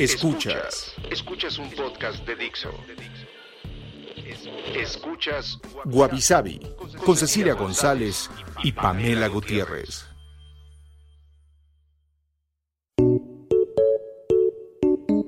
[0.00, 0.94] Escuchas.
[1.10, 2.70] Escuchas un podcast de Dixo.
[4.74, 6.58] Escuchas Guavi Sabi
[7.04, 8.30] con Cecilia González
[8.64, 10.06] y Pamela Gutiérrez.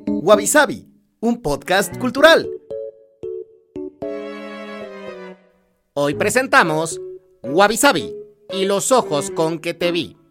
[0.06, 0.88] Wabi Sabi,
[1.20, 2.48] un podcast cultural.
[5.92, 6.98] Hoy presentamos
[7.42, 8.16] Wabi Sabi
[8.48, 10.21] y los ojos con que te vi.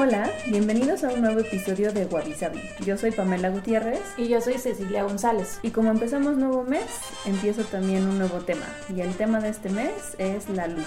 [0.00, 2.60] Hola, bienvenidos a un nuevo episodio de Wabi Sabi.
[2.86, 5.58] Yo soy Pamela Gutiérrez Y yo soy Cecilia González.
[5.60, 6.84] y como empezamos nuevo mes,
[7.24, 8.64] empiezo también un nuevo tema.
[8.94, 10.86] Y el tema de este mes es la luz.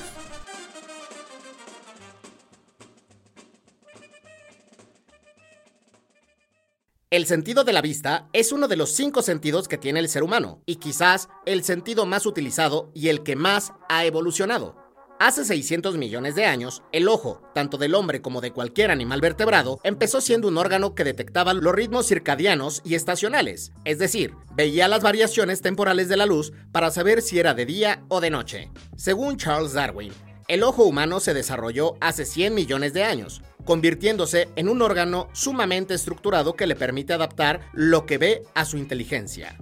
[7.09, 10.23] El sentido de la vista es uno de los cinco sentidos que tiene el ser
[10.23, 14.90] humano y quizás el sentido más utilizado y el que más ha evolucionado.
[15.23, 19.79] Hace 600 millones de años, el ojo, tanto del hombre como de cualquier animal vertebrado,
[19.83, 25.03] empezó siendo un órgano que detectaba los ritmos circadianos y estacionales, es decir, veía las
[25.03, 28.71] variaciones temporales de la luz para saber si era de día o de noche.
[28.97, 30.11] Según Charles Darwin,
[30.47, 35.93] el ojo humano se desarrolló hace 100 millones de años, convirtiéndose en un órgano sumamente
[35.93, 39.55] estructurado que le permite adaptar lo que ve a su inteligencia.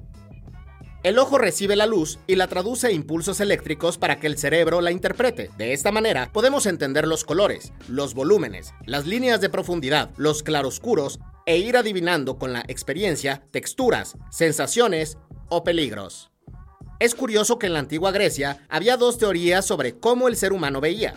[1.10, 4.80] El ojo recibe la luz y la traduce a impulsos eléctricos para que el cerebro
[4.80, 5.50] la interprete.
[5.58, 11.20] De esta manera, podemos entender los colores, los volúmenes, las líneas de profundidad, los claroscuros
[11.48, 15.18] e ir adivinando con la experiencia texturas, sensaciones
[15.50, 16.30] o peligros.
[17.00, 20.80] Es curioso que en la antigua Grecia había dos teorías sobre cómo el ser humano
[20.80, 21.16] veía.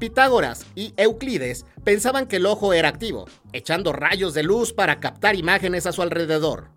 [0.00, 5.36] Pitágoras y Euclides pensaban que el ojo era activo, echando rayos de luz para captar
[5.36, 6.72] imágenes a su alrededor.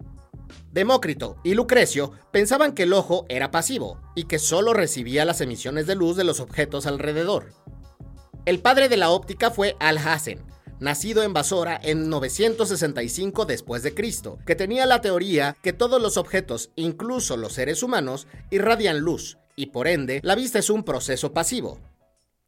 [0.76, 5.88] Demócrito y Lucrecio pensaban que el ojo era pasivo y que solo recibía las emisiones
[5.88, 7.54] de luz de los objetos alrededor.
[8.44, 10.44] El padre de la óptica fue Alhazen,
[10.82, 16.18] nacido en Basora en 965 después de Cristo, que tenía la teoría que todos los
[16.18, 21.32] objetos, incluso los seres humanos, irradian luz y por ende la vista es un proceso
[21.32, 21.80] pasivo.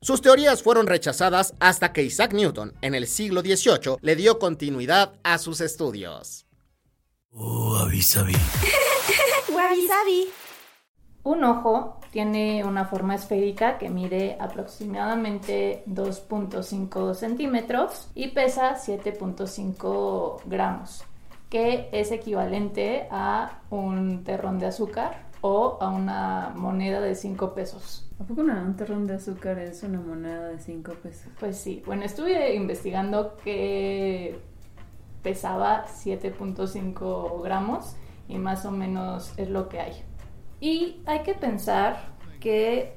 [0.02, 5.14] Sus teorías fueron rechazadas hasta que Isaac Newton, en el siglo XVIII, le dio continuidad
[5.24, 6.47] a sus estudios.
[11.24, 21.04] Un ojo tiene una forma esférica que mide aproximadamente 2.5 centímetros y pesa 7.5 gramos,
[21.50, 28.10] que es equivalente a un terrón de azúcar o a una moneda de 5 pesos.
[28.20, 31.28] ¿A poco una- un terrón de azúcar es una moneda de 5 pesos?
[31.40, 34.40] Pues sí, bueno, estuve investigando que
[35.28, 37.98] pesaba 7.5 gramos
[38.30, 39.92] y más o menos es lo que hay.
[40.62, 41.98] Y hay que pensar
[42.40, 42.96] que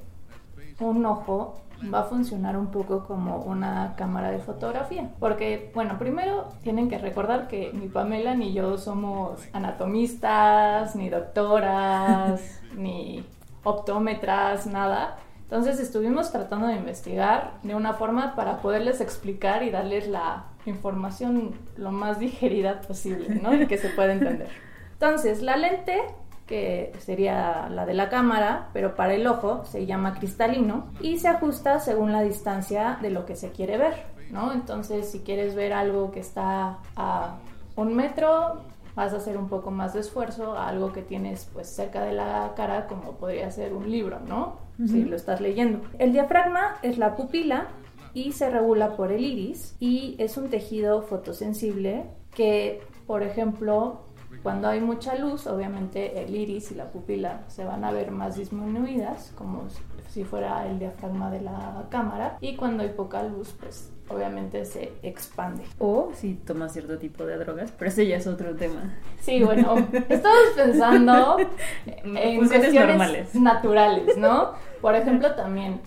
[0.78, 1.60] un ojo
[1.92, 5.10] va a funcionar un poco como una cámara de fotografía.
[5.18, 12.62] Porque, bueno, primero tienen que recordar que ni Pamela ni yo somos anatomistas, ni doctoras,
[12.76, 13.26] ni
[13.64, 15.16] optómetras, nada.
[15.42, 21.52] Entonces estuvimos tratando de investigar de una forma para poderles explicar y darles la información
[21.76, 23.54] lo más digerida posible, ¿no?
[23.54, 24.48] Y que se pueda entender.
[24.92, 25.98] Entonces, la lente,
[26.46, 31.28] que sería la de la cámara, pero para el ojo se llama cristalino y se
[31.28, 33.94] ajusta según la distancia de lo que se quiere ver,
[34.30, 34.52] ¿no?
[34.52, 37.36] Entonces, si quieres ver algo que está a
[37.76, 38.62] un metro,
[38.94, 42.12] vas a hacer un poco más de esfuerzo a algo que tienes pues cerca de
[42.12, 44.58] la cara, como podría ser un libro, ¿no?
[44.86, 45.82] Si lo estás leyendo.
[45.98, 47.68] El diafragma es la pupila
[48.14, 52.04] y se regula por el iris y es un tejido fotosensible
[52.34, 54.00] que, por ejemplo,
[54.42, 58.36] cuando hay mucha luz, obviamente el iris y la pupila se van a ver más
[58.36, 59.64] disminuidas, como
[60.08, 64.92] si fuera el diafragma de la cámara, y cuando hay poca luz, pues obviamente se
[65.02, 65.62] expande.
[65.78, 68.98] O si tomas cierto tipo de drogas, pero ese ya es otro tema.
[69.20, 69.76] Sí, bueno,
[70.08, 71.36] estamos pensando
[71.86, 73.34] en Funciones cuestiones normales.
[73.34, 74.52] naturales, ¿no?
[74.80, 75.80] Por ejemplo, también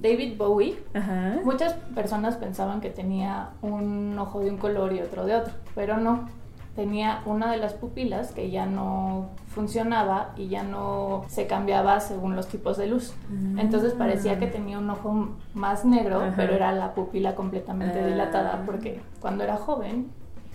[0.00, 1.36] David Bowie, Ajá.
[1.44, 5.96] muchas personas pensaban que tenía un ojo de un color y otro de otro, pero
[5.98, 6.28] no.
[6.74, 12.34] tenía una de las pupilas que ya no funcionaba y ya no se cambiaba según
[12.34, 13.12] los tipos de luz.
[13.58, 16.32] Entonces parecía que tenía un ojo más negro, Ajá.
[16.34, 18.06] pero era la pupila completamente Ah.
[18.06, 20.06] dilatada porque cuando era joven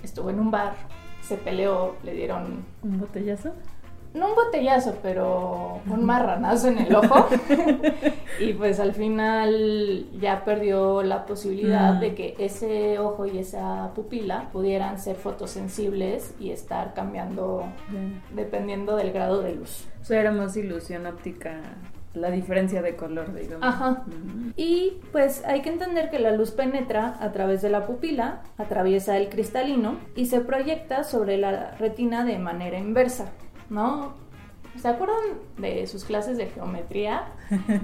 [0.02, 0.74] estuvo en un bar,
[1.22, 3.52] se peleó, le dieron ¿Un botellazo?
[4.18, 7.28] No un botellazo, pero un marranazo en el ojo.
[8.40, 12.00] y pues al final ya perdió la posibilidad Mm.
[12.00, 17.64] de que ese ojo y esa pupila pudieran ser fotosensibles y estar cambiando
[18.34, 19.88] dependiendo del grado de luz.
[20.02, 21.62] O sea, era más ilusión óptica,
[22.14, 23.66] la diferencia de color, digamos.
[23.68, 24.04] Ajá.
[24.08, 24.54] Mm.
[24.56, 29.18] Y pues hay que entender que la luz penetra a través de la pupila, atraviesa
[29.18, 33.30] el cristalino y se proyecta sobre la retina de manera inversa,
[33.70, 34.14] ¿no?
[34.78, 35.18] ¿Se acuerdan
[35.58, 37.24] de sus clases de geometría?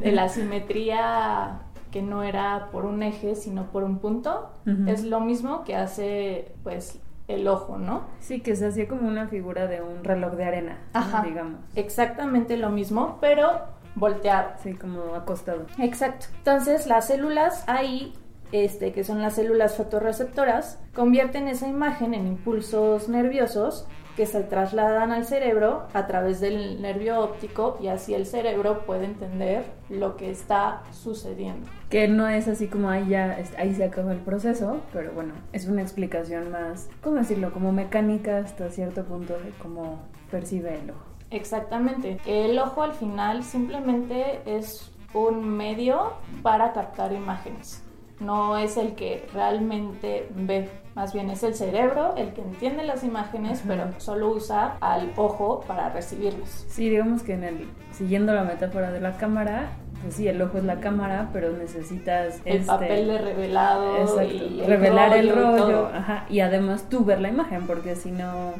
[0.01, 4.49] De la simetría que no era por un eje, sino por un punto.
[4.87, 8.03] Es lo mismo que hace pues el ojo, ¿no?
[8.19, 10.77] Sí, que se hacía como una figura de un reloj de arena,
[11.23, 11.59] digamos.
[11.75, 13.61] Exactamente lo mismo, pero
[13.95, 14.51] volteado.
[14.61, 15.65] Sí, como acostado.
[15.79, 16.27] Exacto.
[16.37, 18.13] Entonces las células ahí,
[18.51, 25.11] este, que son las células fotorreceptoras, convierten esa imagen en impulsos nerviosos que se trasladan
[25.11, 30.29] al cerebro a través del nervio óptico y así el cerebro puede entender lo que
[30.29, 31.67] está sucediendo.
[31.89, 35.67] Que no es así como ahí ya, ahí se acaba el proceso, pero bueno, es
[35.67, 37.51] una explicación más, ¿cómo decirlo?
[37.53, 39.99] Como mecánica hasta cierto punto de cómo
[40.29, 41.05] percibe el ojo.
[41.31, 42.19] Exactamente.
[42.25, 47.83] El ojo al final simplemente es un medio para captar imágenes.
[48.19, 53.03] No es el que realmente ve, más bien es el cerebro el que entiende las
[53.03, 56.65] imágenes, pero solo usa al ojo para recibirlas.
[56.69, 59.71] Sí, digamos que en el, siguiendo la metáfora de la cámara,
[60.03, 64.33] pues sí, el ojo es la cámara, pero necesitas El este, papel de revelado exacto,
[64.33, 67.95] y el revelar el rollo y rollo, ajá, y además tú ver la imagen, porque
[67.95, 68.53] si no,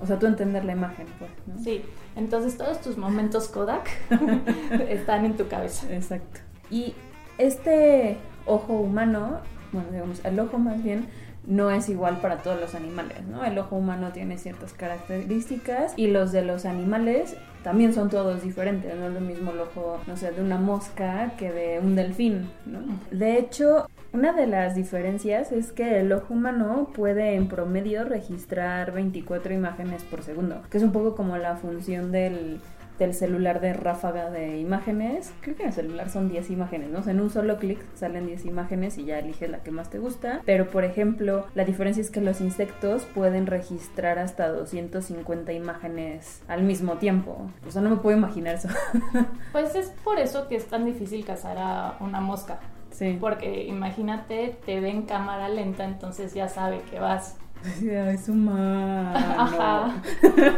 [0.00, 1.62] o sea, tú entender la imagen, pues, ¿no?
[1.62, 1.84] Sí,
[2.16, 3.88] entonces todos tus momentos Kodak
[4.88, 5.92] están en tu cabeza.
[5.92, 6.40] Exacto.
[6.70, 6.94] Y
[7.38, 9.40] este ojo humano,
[9.72, 11.06] bueno, digamos, el ojo más bien
[11.46, 13.44] no es igual para todos los animales, ¿no?
[13.44, 18.94] El ojo humano tiene ciertas características y los de los animales también son todos diferentes,
[18.96, 22.50] no es lo mismo el ojo, no sé, de una mosca que de un delfín,
[22.66, 22.80] ¿no?
[23.10, 28.92] De hecho, una de las diferencias es que el ojo humano puede en promedio registrar
[28.92, 32.60] 24 imágenes por segundo, que es un poco como la función del
[33.02, 35.32] del celular de ráfaga de imágenes.
[35.40, 37.00] Creo que en el celular son 10 imágenes, ¿no?
[37.00, 39.90] O sea, en un solo clic salen 10 imágenes y ya eliges la que más
[39.90, 40.40] te gusta.
[40.44, 46.62] Pero, por ejemplo, la diferencia es que los insectos pueden registrar hasta 250 imágenes al
[46.62, 47.50] mismo tiempo.
[47.66, 48.68] O sea, no me puedo imaginar eso.
[49.52, 52.58] Pues es por eso que es tan difícil cazar a una mosca.
[52.90, 53.16] sí.
[53.20, 57.36] Porque imagínate, te ve en cámara lenta, entonces ya sabe que vas.
[57.82, 59.12] Es humano.
[59.38, 60.02] Ajá.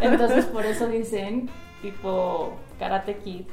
[0.00, 1.50] Entonces por eso dicen,
[1.85, 3.45] tipo Karate Kid,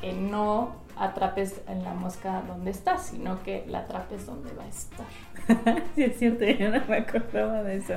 [0.00, 4.68] que no atrapes en la mosca donde está, sino que la atrapes donde va a
[4.68, 5.06] estar.
[5.94, 7.94] sí, es cierto, yo no me acordaba de eso.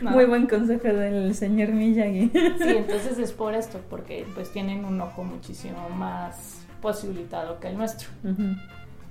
[0.00, 0.12] No.
[0.12, 2.30] Muy buen consejo del señor Miyagi.
[2.30, 7.76] Sí, entonces es por esto, porque pues tienen un ojo muchísimo más posibilitado que el
[7.76, 8.08] nuestro.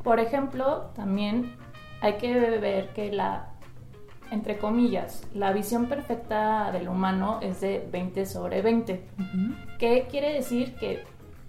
[0.02, 1.52] Por ejemplo, también
[2.00, 3.50] hay que ver que la,
[4.32, 9.04] entre comillas, la visión perfecta del humano es de 20 sobre 20.
[9.20, 9.56] Ujú.
[9.80, 10.76] ¿Qué quiere decir?
[10.76, 11.04] Que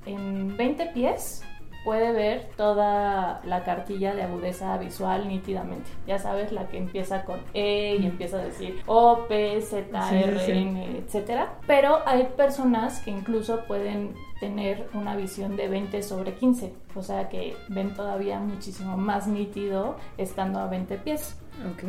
[0.06, 1.42] en 20 pies
[1.86, 5.88] puede ver toda la cartilla de agudeza visual nítidamente.
[6.04, 10.16] Ya sabes, la que empieza con E y empieza a decir O, P, Z, Sí,
[10.16, 10.50] R, sí.
[10.50, 11.54] N, etcétera.
[11.68, 17.28] Pero hay personas que incluso pueden tener una visión de 20 sobre 15, o sea
[17.28, 21.38] que ven todavía muchísimo más nítido estando a 20 pies.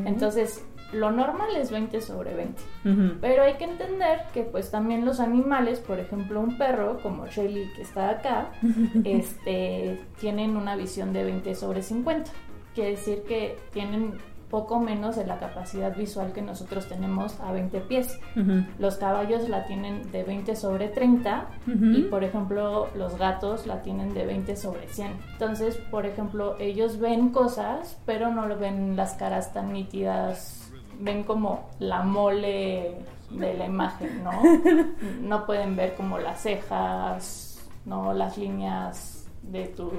[0.06, 0.64] Entonces,
[0.94, 2.62] lo normal es 20 sobre 20.
[2.86, 3.18] Ujú.
[3.22, 7.70] Pero hay que entender que pues también los animales, por ejemplo un perro como Shelly
[7.76, 8.52] que está acá,
[9.04, 12.32] este, tienen una visión de 20 sobre 50.
[12.74, 14.14] Quiere decir que tienen
[14.50, 18.18] poco menos de la capacidad visual que nosotros tenemos a 20 pies.
[18.36, 18.64] Ujú.
[18.80, 21.86] Los caballos la tienen de 20 sobre 30 Ujú.
[21.86, 25.12] y por ejemplo los gatos la tienen de 20 sobre 100.
[25.34, 30.67] Entonces, por ejemplo, ellos ven cosas, pero no lo ven las caras tan nítidas,
[31.00, 32.96] ven como la mole
[33.30, 34.32] de la imagen, ¿no?
[35.22, 39.92] No pueden ver como las cejas, no las líneas de tu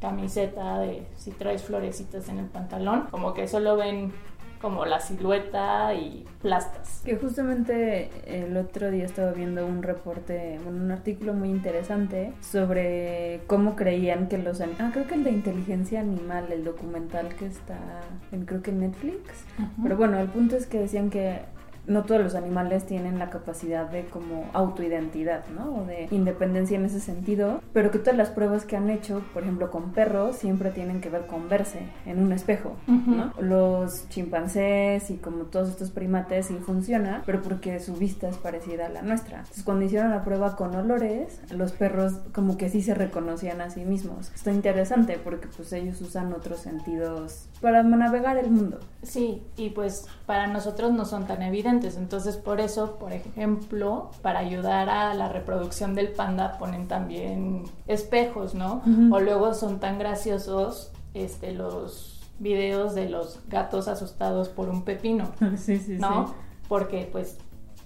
[0.00, 4.12] camiseta, de si traes florecitas en el pantalón, como que solo ven
[4.62, 7.02] como la silueta y plastas.
[7.04, 13.40] Que justamente el otro día estaba viendo un reporte, bueno, un artículo muy interesante sobre
[13.48, 14.86] cómo creían que los animales...
[14.86, 17.78] Ah, creo que el de inteligencia animal, el documental que está
[18.30, 19.44] en, creo que en Netflix.
[19.82, 21.40] Pero bueno, el punto es que decían que
[21.86, 25.82] no todos los animales tienen la capacidad de como autoidentidad, ¿no?
[25.82, 29.42] O de independencia en ese sentido, pero que todas las pruebas que han hecho, por
[29.42, 33.32] ejemplo, con perros, siempre tienen que ver con verse en un espejo, ¿no?
[33.40, 38.86] Los chimpancés y como todos estos primates sí funciona, pero porque su vista es parecida
[38.86, 39.38] a la nuestra.
[39.38, 43.70] Entonces, cuando hicieron la prueba con olores, los perros como que sí se reconocían a
[43.70, 44.30] sí mismos.
[44.34, 48.80] Está interesante porque pues ellos usan otros sentidos para navegar el mundo.
[49.02, 54.38] Sí, y pues para nosotros no son tan evidentes, entonces por eso, por ejemplo, para
[54.38, 58.80] ayudar a la reproducción del panda ponen también espejos, ¿no?
[59.10, 65.32] O luego son tan graciosos este los videos de los gatos asustados por un pepino,
[65.58, 66.32] Sí, sí, ¿no?
[66.66, 67.36] Porque pues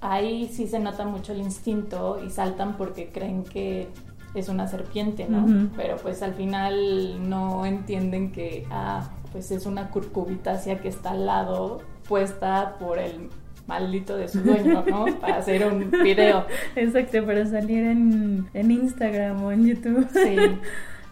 [0.00, 3.88] ahí sí se nota mucho el instinto y saltan porque creen que
[4.34, 5.68] es una serpiente, ¿no?
[5.74, 11.26] Pero pues al final no entienden que, ah, pues es una curcubitácea que está al
[11.26, 13.28] lado puesta por el
[13.66, 15.06] maldito de su dueño, ¿no?
[15.20, 16.46] Para hacer un video.
[16.76, 20.08] Exacto, para salir en, en Instagram o en YouTube.
[20.12, 20.36] Sí.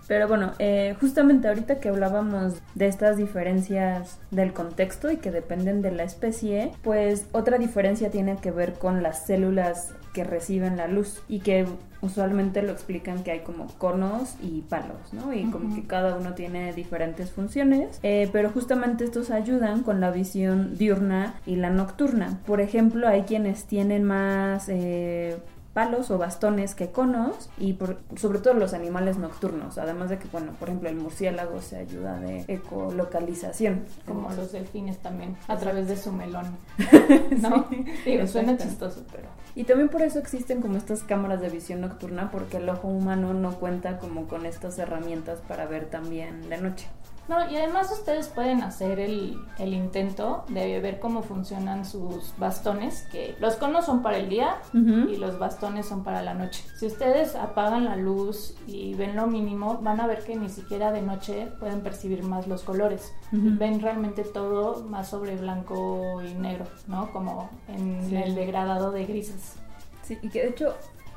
[0.07, 5.81] Pero bueno, eh, justamente ahorita que hablábamos de estas diferencias del contexto y que dependen
[5.81, 10.89] de la especie, pues otra diferencia tiene que ver con las células que reciben la
[10.89, 11.67] luz y que
[12.01, 15.33] usualmente lo explican que hay como conos y palos, ¿no?
[15.35, 20.11] Y como que cada uno tiene diferentes funciones, eh, pero justamente estos ayudan con la
[20.11, 22.39] visión diurna y la nocturna.
[22.47, 24.69] Por ejemplo, hay quienes tienen más...
[24.69, 25.37] eh,
[25.75, 30.29] palos o bastones que conos y por- sobre todo los animales nocturnos, además de que,
[30.29, 33.85] bueno, por ejemplo, el murciélago se ayuda de ecolocalización.
[34.07, 36.47] Como los delfines también, a través de su melón.
[37.43, 37.67] ¿No?
[38.05, 39.29] Digo, suena chistoso, pero...
[39.57, 43.35] Y también por eso existen como estas cámaras de visión nocturna, porque el ojo humano
[43.35, 46.87] no cuenta como con estas herramientas para ver también de noche.
[47.29, 53.07] No, y además ustedes pueden hacer el, el intento de ver cómo funcionan sus bastones,
[53.11, 55.09] que los conos son para el día Ujú.
[55.11, 56.63] y los bastones son para la noche.
[56.79, 60.93] Si ustedes apagan la luz y ven lo mínimo, van a ver que ni siquiera
[60.93, 63.13] de noche pueden percibir más los colores.
[63.33, 63.57] Ujú.
[63.59, 67.11] Ven realmente todo más sobre blanco y negro, ¿no?
[67.13, 68.17] Como en Sí.
[68.17, 69.55] el degradado de grises.
[70.03, 70.75] Sí, y que de hecho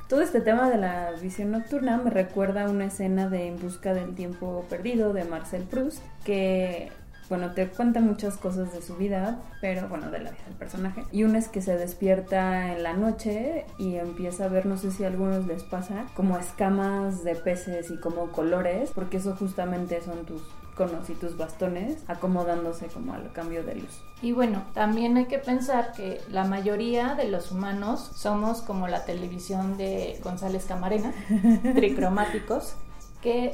[0.08, 3.94] todo este tema de la visión nocturna me recuerda a una escena de En busca
[3.94, 6.92] del tiempo perdido de Marcel Proust, que
[7.30, 11.06] bueno, te cuenta muchas cosas de su vida, pero bueno, de la vida del personaje.
[11.12, 14.92] Y una es que se despierta en la noche y empieza a ver, no sé
[14.92, 20.02] si a algunos les pasa, como escamas de peces y como colores, porque eso justamente
[20.02, 20.42] son tus
[20.78, 24.02] conos y tus bastones acomodándose como al cambio de luz.
[24.22, 29.04] Y bueno, también hay que pensar que la mayoría de los humanos somos como la
[29.04, 31.14] televisión de González Camarena,
[31.76, 32.76] tricromáticos,
[33.22, 33.52] que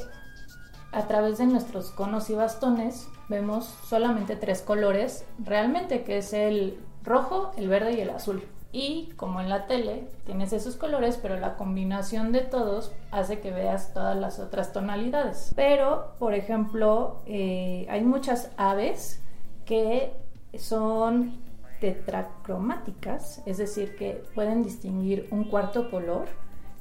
[0.92, 6.80] a través de nuestros conos y bastones vemos solamente tres colores realmente, que es el
[7.04, 8.44] rojo, el verde y el azul.
[8.72, 13.52] Y como en la tele tienes esos colores, pero la combinación de todos hace que
[13.52, 15.54] veas todas las otras tonalidades.
[15.56, 19.22] Pero, por ejemplo, eh, hay muchas aves
[19.66, 20.12] que
[20.58, 21.38] son
[21.80, 26.26] tetracromáticas, es decir, que pueden distinguir un cuarto color,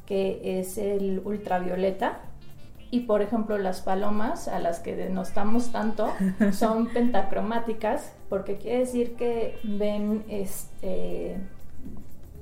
[0.06, 2.20] que es el ultravioleta.
[2.92, 6.12] Y por ejemplo, las palomas, a las que denostamos tanto,
[6.52, 11.38] son pentacromáticas, porque quiere decir que ven este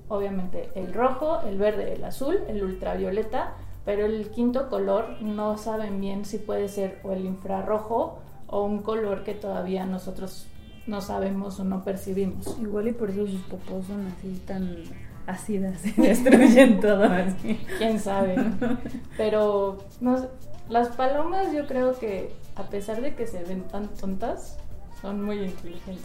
[0.08, 3.54] obviamente el rojo, el verde, el azul, el ultravioleta,
[3.84, 8.82] pero el quinto color no saben bien si puede ser o el infrarrojo o un
[8.82, 10.48] color que todavía nosotros
[10.88, 12.58] no sabemos o no percibimos.
[12.60, 14.78] Igual y por eso sus popos son así tan
[15.26, 17.60] ácidas y destruyen todo así.
[17.78, 18.36] Quién sabe.
[19.16, 20.28] Pero no
[20.68, 24.58] las palomas yo creo que a pesar de que se ven tan tontas,
[25.00, 26.04] son muy inteligentes.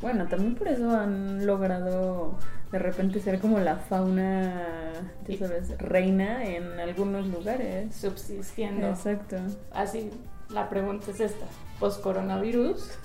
[0.00, 2.38] Bueno, también por eso han logrado
[2.72, 4.92] de repente ser como la fauna,
[5.28, 7.94] ya sabes, reina en algunos lugares.
[7.94, 8.88] Subsistiendo.
[8.88, 9.36] Exacto.
[9.72, 10.10] Así,
[10.48, 11.44] la pregunta es esta.
[11.78, 12.98] Post-coronavirus,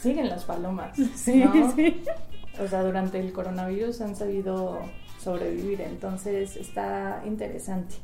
[0.00, 0.96] siguen las palomas.
[1.14, 1.72] Sí, ¿no?
[1.72, 2.02] sí.
[2.62, 4.80] O sea, durante el coronavirus han sabido
[5.18, 7.96] sobrevivir, entonces está interesante.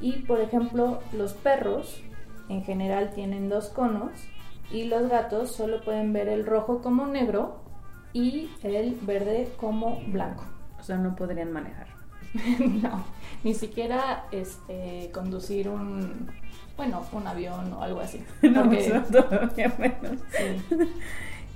[0.00, 2.02] Y por ejemplo, los perros
[2.48, 4.10] en general tienen dos conos
[4.70, 7.60] y los gatos solo pueden ver el rojo como negro
[8.12, 10.44] y el verde como blanco.
[10.78, 11.88] O sea, no podrían manejar.
[12.82, 13.04] no,
[13.44, 16.28] ni siquiera este conducir un
[16.76, 18.24] bueno, un avión o algo así.
[18.42, 20.20] No, Porque- eso todavía menos.
[20.30, 20.76] sí.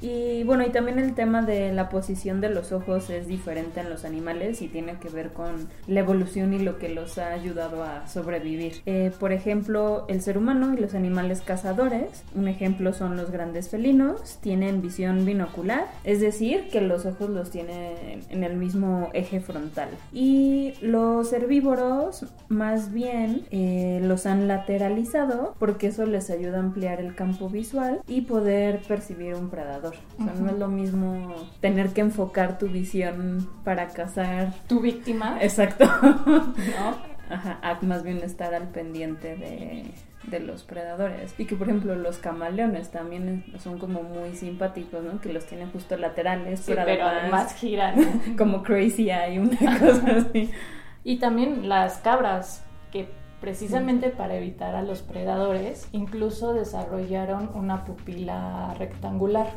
[0.04, 3.88] Y bueno, y también el tema de la posición de los ojos es diferente en
[3.88, 7.82] los animales y tiene que ver con la evolución y lo que los ha ayudado
[7.82, 8.82] a sobrevivir.
[8.84, 13.70] Eh, por ejemplo, el ser humano y los animales cazadores, un ejemplo son los grandes
[13.70, 19.40] felinos, tienen visión binocular, es decir, que los ojos los tienen en el mismo eje
[19.40, 19.88] frontal.
[20.12, 27.00] Y los herbívoros más bien eh, los han lateralizado porque eso les ayuda a ampliar
[27.00, 29.93] el campo visual y poder percibir un predador.
[30.18, 34.52] O sea, no es lo mismo tener que enfocar tu visión para cazar.
[34.68, 35.38] Tu víctima.
[35.40, 35.84] Exacto.
[36.02, 37.14] ¿No?
[37.30, 39.84] Ajá, más bien estar al pendiente de,
[40.30, 41.34] de los predadores.
[41.38, 45.20] Y que, por ejemplo, los camaleones también son como muy simpáticos, ¿no?
[45.20, 48.36] Que los tienen justo laterales, Sí, pero, pero además, además giran.
[48.38, 50.50] como crazy hay una cosa así.
[51.06, 53.10] Y también las cabras, que
[53.42, 59.48] precisamente para evitar a los predadores, incluso desarrollaron una pupila rectangular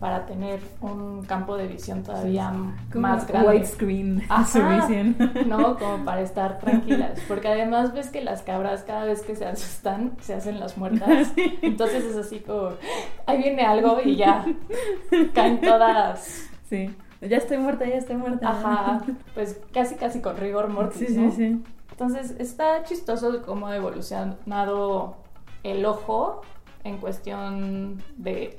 [0.00, 2.52] para tener un campo de visión todavía
[2.94, 3.48] más grande.
[3.48, 5.16] widescreen Ajá, su visión.
[5.46, 7.18] No, como para estar tranquilas.
[7.28, 11.32] Porque además ves que las cabras cada vez que se asustan se hacen las muertas.
[11.62, 12.70] Entonces es así como,
[13.26, 14.44] ahí viene algo y ya
[15.34, 16.48] caen todas.
[16.68, 16.94] Sí.
[17.22, 18.50] Ya estoy muerta, ya estoy muerta.
[18.50, 19.02] Ajá,
[19.34, 21.30] pues casi casi con rigor mortis, Sí, sí, ¿no?
[21.32, 21.62] sí.
[21.92, 25.16] Entonces está chistoso cómo ha evolucionado
[25.62, 26.42] el ojo
[26.84, 28.56] en cuestión de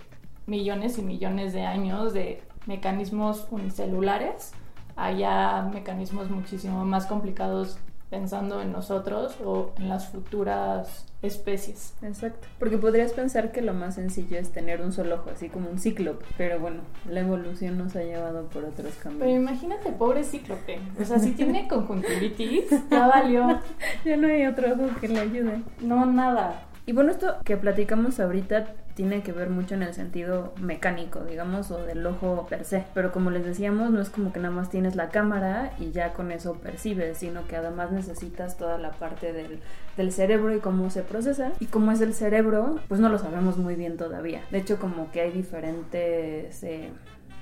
[0.47, 4.51] millones y millones de años de mecanismos unicelulares
[4.95, 7.77] a ya mecanismos muchísimo más complicados
[8.09, 11.93] pensando en nosotros o en las futuras especies.
[12.01, 12.47] Exacto.
[12.59, 15.77] Porque podrías pensar que lo más sencillo es tener un solo ojo, así como un
[15.77, 16.25] cíclope.
[16.37, 19.29] Pero bueno, la evolución nos ha llevado por otros Pero caminos.
[19.41, 20.79] imagínate, pobre cíclope.
[21.01, 23.59] O sea, si tiene conjuntivitis, ya valió.
[24.05, 25.61] Ya no hay otro ojo que le ayude.
[25.81, 26.66] No, nada.
[26.87, 31.69] Y bueno, esto que platicamos ahorita tiene que ver mucho en el sentido mecánico, digamos,
[31.69, 32.85] o del ojo per se.
[32.93, 36.13] Pero como les decíamos, no es como que nada más tienes la cámara y ya
[36.13, 39.59] con eso percibes, sino que además necesitas toda la parte del,
[39.97, 41.51] del cerebro y cómo se procesa.
[41.59, 44.41] Y cómo es el cerebro, pues no lo sabemos muy bien todavía.
[44.49, 46.63] De hecho, como que hay diferentes...
[46.63, 46.89] eh,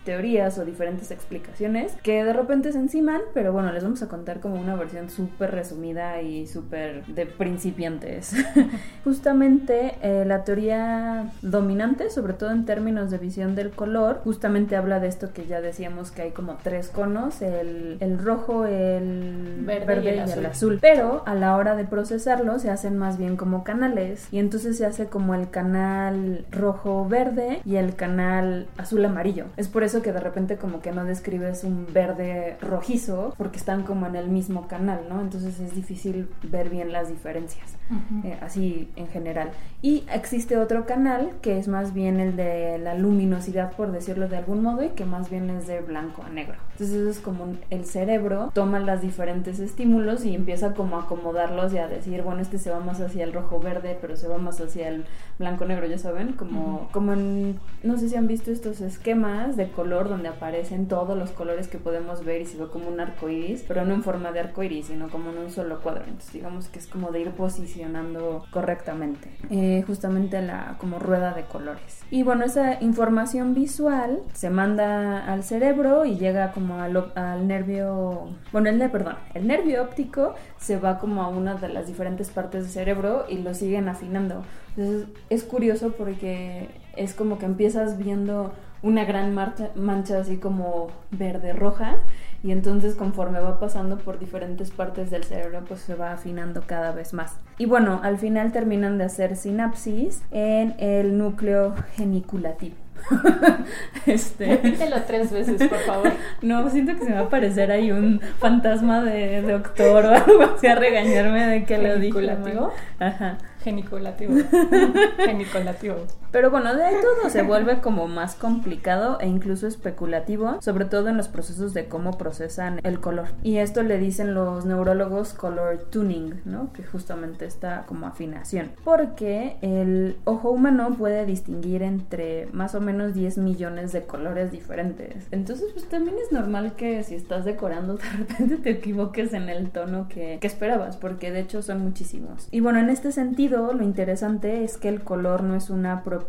[0.06, 4.40] teorías o diferentes explicaciones que de repente se enciman, pero bueno, les vamos a contar
[4.40, 8.34] como una versión súper resumida y súper de principiantes.
[9.04, 15.00] justamente eh, la teoría dominante, sobre todo en términos de visión del color, justamente habla
[15.00, 20.02] de esto que ya decíamos que hay como tres conos, el, el rojo, el Verde
[20.04, 20.39] y el y azul.
[20.39, 20.80] el azul.
[20.82, 24.86] Pero a la hora de procesarlo se hacen más bien como canales y entonces se
[24.86, 29.46] hace como el canal rojo-verde y el canal azul-amarillo.
[29.58, 33.84] Es por eso que de repente como que no describes un verde rojizo porque están
[33.84, 35.21] como en el mismo canal, ¿no?
[35.21, 37.75] Entonces es difícil ver bien las diferencias.
[38.23, 39.51] eh, así en general.
[39.81, 44.38] Y existe otro canal que es más bien el de la luminosidad, por decirlo de
[44.38, 46.55] algún modo, y que más bien es de blanco a negro.
[46.71, 51.73] Entonces eso es como el cerebro toma las diferentes estímulos y empieza como a acomodarlos
[51.73, 54.38] y a decir, bueno, este se va más hacia el rojo verde, pero se va
[54.38, 55.05] más hacia el
[55.38, 59.69] blanco negro, ya saben, como, como en, no sé si han visto estos esquemas de
[59.69, 63.30] color donde aparecen todos los colores que podemos ver y se ve como un arco
[63.30, 66.04] iris, pero no en forma de arco iris, sino como en un solo cuadro.
[66.06, 69.30] Entonces digamos que es como de ir posicionando correctamente.
[69.50, 72.04] Eh, justamente la como rueda de colores.
[72.12, 78.30] Y bueno, esa información visual se manda al cerebro y llega como al, al nervio,
[78.52, 82.63] bueno, el, perdón, el nervio óptico se va como a una de las diferentes partes
[82.63, 84.43] del cerebro y lo siguen afinando.
[84.76, 88.54] Entonces es curioso porque es como que empiezas viendo
[88.86, 91.95] una gran marcha- mancha así como verde roja
[92.43, 96.91] y entonces conforme va pasando por diferentes partes del cerebro pues se va afinando cada
[96.91, 97.39] vez más.
[97.58, 102.76] Y bueno, al final terminan de hacer sinapsis en el núcleo geniculativo.
[104.06, 106.12] este Repítelo tres veces, por favor.
[106.41, 110.43] no, siento que se me va a aparecer ahí un fantasma de doctor o algo
[110.56, 112.13] así a regañarme de que lo dije.
[112.19, 112.71] ¿Geniculativo?
[113.00, 113.38] Ajá.
[113.63, 114.34] Geniculativo.
[115.26, 115.95] Geniculativo.
[116.36, 121.15] Pero bueno, de todo se vuelve como más complicado e incluso especulativo, sobre todo en
[121.15, 123.30] los procesos de cómo procesan el color.
[123.41, 126.74] Y esto le dicen los neurólogos color tuning, ¿no?
[126.74, 128.71] Que justamente está como afinación.
[128.84, 135.30] Porque el ojo humano puede distinguir entre más o menos 10 millones de colores diferentes.
[135.32, 139.69] Entonces, pues también es normal que si estás decorando, de repente te equivoques en el
[139.69, 142.50] tono que, que esperabas, porque de hecho son muchísimos.
[142.52, 146.25] Y bueno, en este sentido, lo interesante es que el color no es una propiedad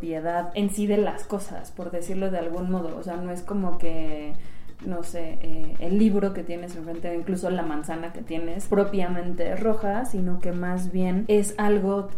[0.55, 2.97] en sí de las cosas, por decirlo de algún modo.
[2.97, 4.35] O sea, no es como que
[4.85, 10.05] no sé, eh, el libro que tienes enfrente, incluso la manzana que tienes propiamente roja,
[10.05, 12.09] sino que más bien es algo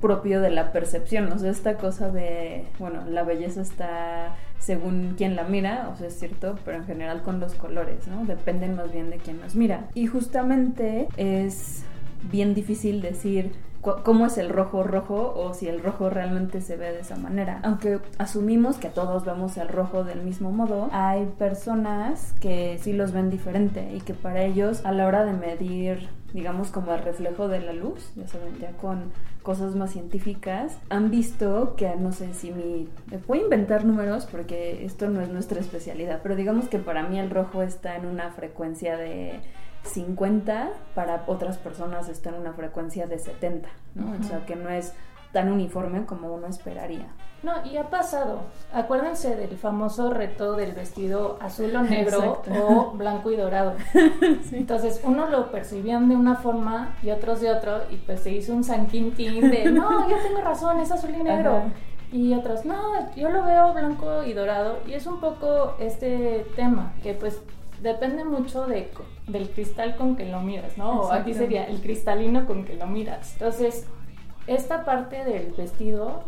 [0.00, 5.36] propio de la percepción, o sea, esta cosa de, bueno, la belleza está según quién
[5.36, 8.24] la mira, o sea, es cierto, pero en general con los colores, ¿no?
[8.24, 9.88] Dependen más bien de quién nos mira.
[9.94, 11.84] Y justamente es
[12.30, 13.52] bien difícil decir
[14.02, 17.60] cómo es el rojo rojo o si el rojo realmente se ve de esa manera.
[17.62, 23.12] Aunque asumimos que todos vemos el rojo del mismo modo, hay personas que sí los
[23.12, 27.48] ven diferente y que para ellos a la hora de medir digamos como el reflejo
[27.48, 29.10] de la luz, ya saben, ya con
[29.42, 32.88] cosas más científicas, han visto que, no sé si mi...
[33.10, 37.18] Me puedo inventar números porque esto no es nuestra especialidad, pero digamos que para mí
[37.18, 39.40] el rojo está en una frecuencia de
[39.86, 44.16] 50, para otras personas está en una frecuencia de 70, ¿no?
[44.18, 44.92] O sea, que no es
[45.32, 47.08] tan uniforme como uno esperaría.
[47.42, 48.40] No, y ha pasado.
[48.72, 53.74] Acuérdense del famoso reto del vestido azul o negro o blanco y dorado.
[54.52, 58.54] Entonces, uno lo percibían de una forma y otros de otro, y pues se hizo
[58.54, 61.64] un San Quintín de, no, yo tengo razón, es azul y negro.
[62.12, 64.78] Y otros, no, yo lo veo blanco y dorado.
[64.86, 67.42] Y es un poco este tema, que pues
[67.82, 68.90] depende mucho de,
[69.26, 71.00] del cristal con que lo miras, ¿no?
[71.02, 73.34] O aquí sería el cristalino con que lo miras.
[73.34, 73.86] Entonces,
[74.46, 76.24] esta parte del vestido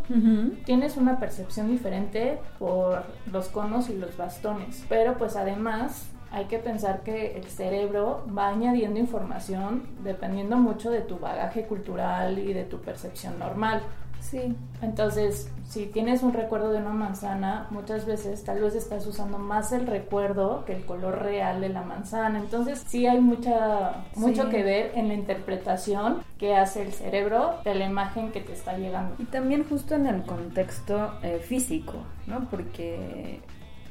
[0.64, 6.58] tienes una percepción diferente por los conos y los bastones, pero pues además hay que
[6.58, 12.64] pensar que el cerebro va añadiendo información dependiendo mucho de tu bagaje cultural y de
[12.64, 13.82] tu percepción normal.
[14.30, 14.54] Sí.
[14.82, 19.72] Entonces, si tienes un recuerdo de una manzana, muchas veces tal vez estás usando más
[19.72, 22.38] el recuerdo que el color real de la manzana.
[22.38, 27.74] Entonces, sí hay mucha, mucho que ver en la interpretación que hace el cerebro de
[27.74, 29.16] la imagen que te está llegando.
[29.18, 31.94] Y también justo en el contexto eh, físico,
[32.26, 32.48] ¿no?
[32.50, 33.40] Porque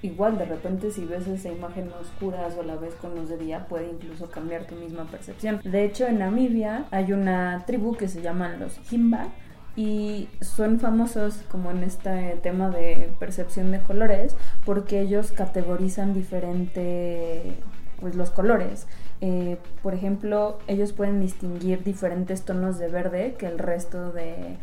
[0.04, 3.66] igual de repente si ves esa imagen oscura o la ves con luz de día
[3.68, 5.60] puede incluso cambiar tu misma percepción.
[5.64, 9.30] De hecho en Namibia hay una tribu que se llaman los Himba
[9.78, 14.36] y son famosos como en este tema de percepción de colores
[14.66, 17.54] porque ellos categorizan diferente
[18.02, 18.88] pues los colores.
[19.22, 24.58] Eh, por ejemplo ellos pueden distinguir diferentes tonos de verde que el resto de,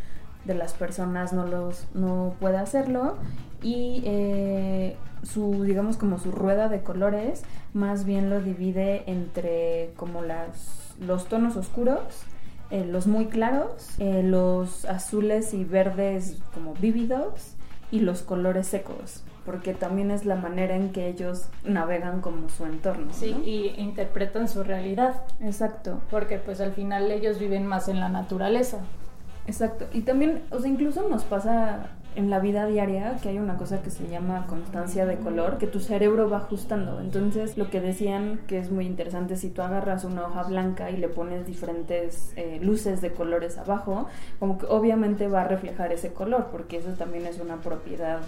[0.47, 3.17] las personas no los no puede hacerlo.
[3.63, 10.23] Y eh, su digamos como su rueda de colores más bien lo divide entre como
[10.23, 12.27] las los tonos oscuros
[12.71, 17.55] eh, los muy claros, eh, los azules y verdes como vívidos
[17.91, 22.65] y los colores secos, porque también es la manera en que ellos navegan como su
[22.65, 23.13] entorno.
[23.13, 25.23] Sí, y interpretan su realidad.
[25.41, 26.01] Exacto.
[26.11, 28.79] Porque pues al final ellos viven más en la naturaleza.
[29.47, 29.87] Exacto.
[29.93, 33.83] Y también, o sea, incluso nos pasa en la vida diaria que hay una cosa
[33.83, 37.01] que se llama constancia de color, que tu cerebro va ajustando.
[37.01, 40.97] Entonces, lo que decían que es muy interesante, si tú agarras una hoja blanca y
[40.97, 44.07] le pones diferentes eh, luces de colores abajo,
[44.39, 48.21] como que obviamente va a reflejar ese color, porque eso también es una propiedad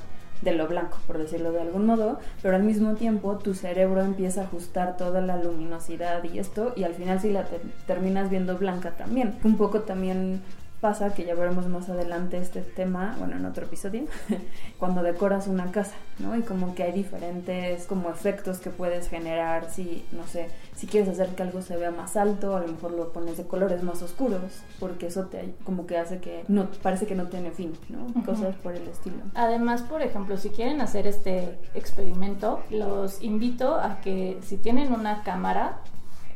[0.42, 4.42] de lo blanco, por decirlo de algún modo, pero al mismo tiempo tu cerebro empieza
[4.42, 7.46] a ajustar toda la luminosidad y esto, y al final si la
[7.86, 9.34] terminas viendo blanca también.
[9.44, 10.42] Un poco también
[10.80, 14.04] pasa, que ya veremos más adelante este tema, bueno, en otro episodio,
[14.78, 16.36] cuando decoras una casa, ¿no?
[16.36, 21.08] Y como que hay diferentes como efectos que puedes generar, si, no sé, si quieres
[21.08, 24.02] hacer que algo se vea más alto, a lo mejor lo pones de colores más
[24.02, 28.24] oscuros, porque eso te como que hace que no, parece que no tiene fin, ¿no?
[28.24, 29.16] Cosas por el estilo.
[29.34, 35.22] Además, por ejemplo, si quieren hacer este experimento, los invito a que si tienen una
[35.22, 35.78] cámara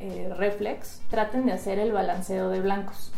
[0.00, 3.12] eh, reflex, traten de hacer el balanceo de blancos.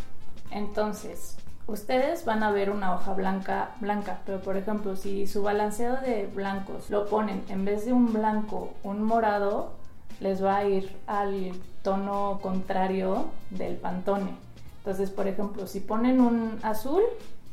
[0.53, 1.37] Entonces,
[1.67, 6.27] ustedes van a ver una hoja blanca, blanca, pero por ejemplo, si su balanceo de
[6.27, 9.73] blancos lo ponen en vez de un blanco, un morado,
[10.21, 14.37] les va a ir al tono contrario del pantone.
[14.79, 17.03] Entonces, por ejemplo, si ponen un azul,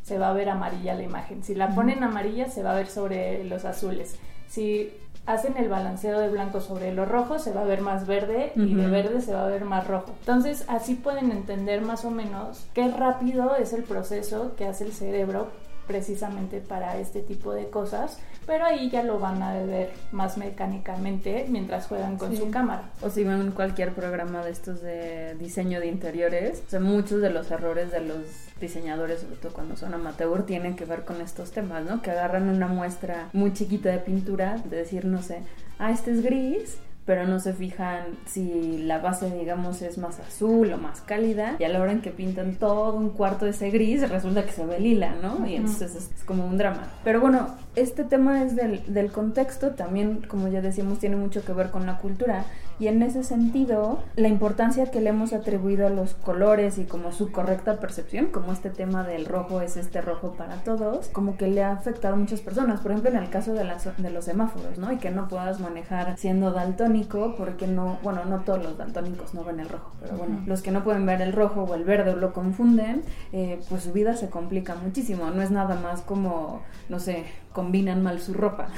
[0.04, 1.44] se va a ver amarilla la imagen.
[1.44, 4.16] Si la ponen amarilla, se va a ver sobre los azules.
[4.48, 4.92] Si
[5.30, 8.74] hacen el balanceo de blanco sobre lo rojo, se va a ver más verde y
[8.74, 10.16] de verde se va a ver más rojo.
[10.22, 14.92] Entonces, así pueden entender más o menos qué rápido es el proceso que hace el
[14.92, 15.50] cerebro
[15.90, 21.48] precisamente para este tipo de cosas, pero ahí ya lo van a ver más mecánicamente
[21.50, 22.92] mientras juegan con su cámara.
[23.02, 27.32] O si ven cualquier programa de estos de diseño de interiores, o sea, muchos de
[27.32, 28.20] los errores de los
[28.62, 32.04] diseñadores, sobre todo cuando son amateur, tienen que ver con estos temas, ¿no?
[32.04, 35.40] Que agarran una muestra muy chiquita de pintura, de decir, no sé,
[35.80, 36.78] ah, este es gris,
[37.10, 41.56] pero no se fijan si la base, digamos, es más azul o más cálida.
[41.58, 44.52] Y a la hora en que pintan todo un cuarto de ese gris, resulta que
[44.52, 45.44] se ve lila, ¿no?
[45.48, 46.88] Y entonces es, como un drama.
[47.04, 51.52] Pero bueno, este tema es del, del contexto, también, como ya decíamos, tiene mucho que
[51.52, 52.46] ver con la cultura.
[52.80, 57.12] Y en ese sentido, la importancia que le hemos atribuido a los colores y como
[57.12, 61.48] su correcta percepción, como este tema del rojo es este rojo para todos, como que
[61.48, 62.80] le ha afectado a muchas personas.
[62.80, 64.94] Por ejemplo, en el caso de, las, de los semáforos, ¿no?
[64.94, 69.44] Y que no puedas manejar siendo daltónico porque no, bueno, no todos los daltónicos no
[69.44, 72.12] ven el rojo, pero bueno, los que no pueden ver el rojo o el verde
[72.12, 75.30] o lo confunden, eh, pues su vida se complica muchísimo.
[75.32, 78.70] No es nada más como, no sé, combinan mal su ropa.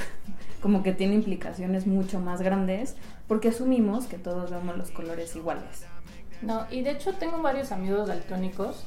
[0.61, 2.95] como que tiene implicaciones mucho más grandes
[3.31, 5.85] porque asumimos que todos vemos los colores iguales.
[6.41, 8.83] No, y de hecho tengo varios amigos daltónicos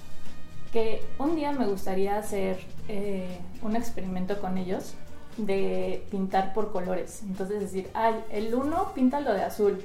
[0.71, 4.97] que un día me gustaría hacer eh, un experimento con ellos
[5.39, 7.23] de pintar por colores.
[7.23, 9.83] Entonces decir, ay, el 1 píntalo de azul,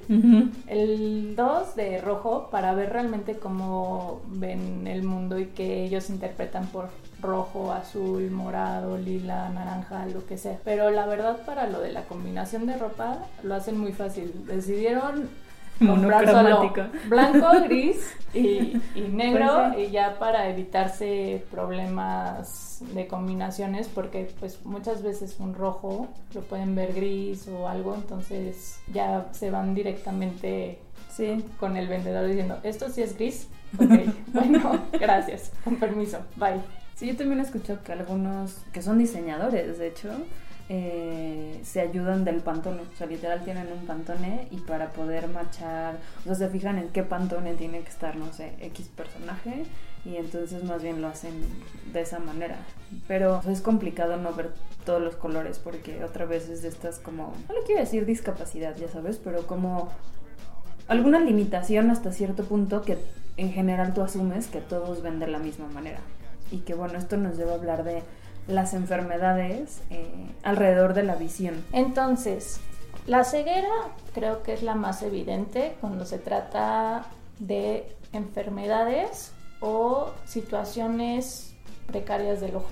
[0.68, 6.68] el 2 de rojo para ver realmente cómo ven el mundo y que ellos interpretan
[6.68, 6.90] por
[7.22, 10.58] rojo, azul, morado, lila, naranja, lo que sea.
[10.64, 14.46] Pero la verdad para lo de la combinación de ropa lo hacen muy fácil.
[14.46, 15.30] Decidieron
[15.86, 16.74] comprar solo
[17.08, 18.80] blanco, gris y,
[19.12, 26.42] negro y ya para evitarse problemas de combinaciones porque pues muchas veces un rojo lo
[26.42, 30.80] pueden ver gris o algo entonces ya se van directamente
[31.10, 31.44] sí.
[31.60, 37.08] con el vendedor diciendo esto sí es gris ok bueno gracias con permiso bye sí
[37.08, 40.10] yo también he escuchado que algunos que son diseñadores de hecho
[40.68, 42.82] eh, se ayudan del pantone.
[42.82, 46.90] O sea, literal tienen un pantone y para poder marchar, o sea, se fijan en
[46.90, 49.66] qué pantone tiene que estar, no sé, X personaje
[50.06, 51.34] y entonces más bien lo hacen
[51.92, 52.58] de esa manera.
[53.08, 54.52] Pero es complicado no ver
[54.86, 58.76] todos los colores porque otra vez es de estas como, no le quiero decir discapacidad,
[58.78, 59.90] ya sabes, pero como
[60.88, 63.00] alguna limitación hasta cierto punto que
[63.38, 66.00] en general tú asumes que todos ven de la misma manera.
[66.52, 68.04] Y que bueno, esto nos lleva a hablar de
[68.48, 71.64] las enfermedades eh, alrededor de la visión.
[71.72, 72.60] Entonces,
[73.06, 73.70] la ceguera
[74.14, 77.06] creo que es la más evidente cuando se trata
[77.40, 79.32] de enfermedades
[79.62, 81.56] o situaciones
[81.88, 82.70] precarias del ojo.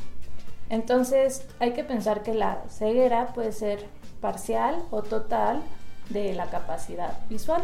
[0.69, 3.85] Entonces hay que pensar que la ceguera puede ser
[4.21, 5.63] parcial o total
[6.09, 7.63] de la capacidad visual.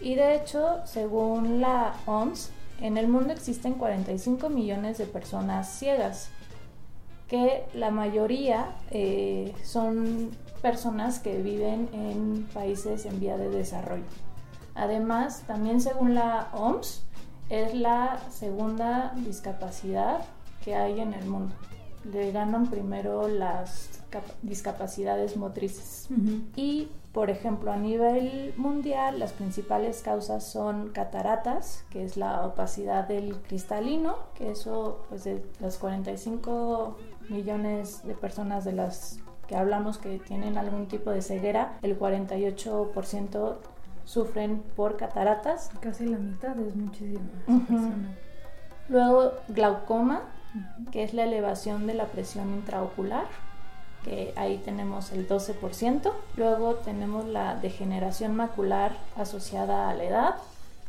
[0.00, 6.30] Y de hecho, según la OMS, en el mundo existen 45 millones de personas ciegas
[7.28, 10.30] que la mayoría eh, son
[10.62, 14.04] personas que viven en países en vía de desarrollo.
[14.74, 17.04] Además, también según la OMS,
[17.48, 20.24] es la segunda discapacidad
[20.64, 21.54] que hay en el mundo.
[22.10, 23.90] Le ganan primero las
[24.42, 26.08] discapacidades motrices.
[26.56, 33.08] Y, por ejemplo, a nivel mundial, las principales causas son cataratas, que es la opacidad
[33.08, 36.96] del cristalino, que eso, pues de las 45
[37.28, 39.18] millones de personas de las
[39.48, 43.56] que hablamos que tienen algún tipo de ceguera, el 48%
[44.04, 45.70] sufren por cataratas.
[45.80, 47.28] Casi la mitad es muchísimo.
[48.88, 50.22] Luego glaucoma,
[50.92, 53.26] que es la elevación de la presión intraocular,
[54.04, 56.12] que ahí tenemos el 12%.
[56.36, 60.34] Luego tenemos la degeneración macular asociada a la edad,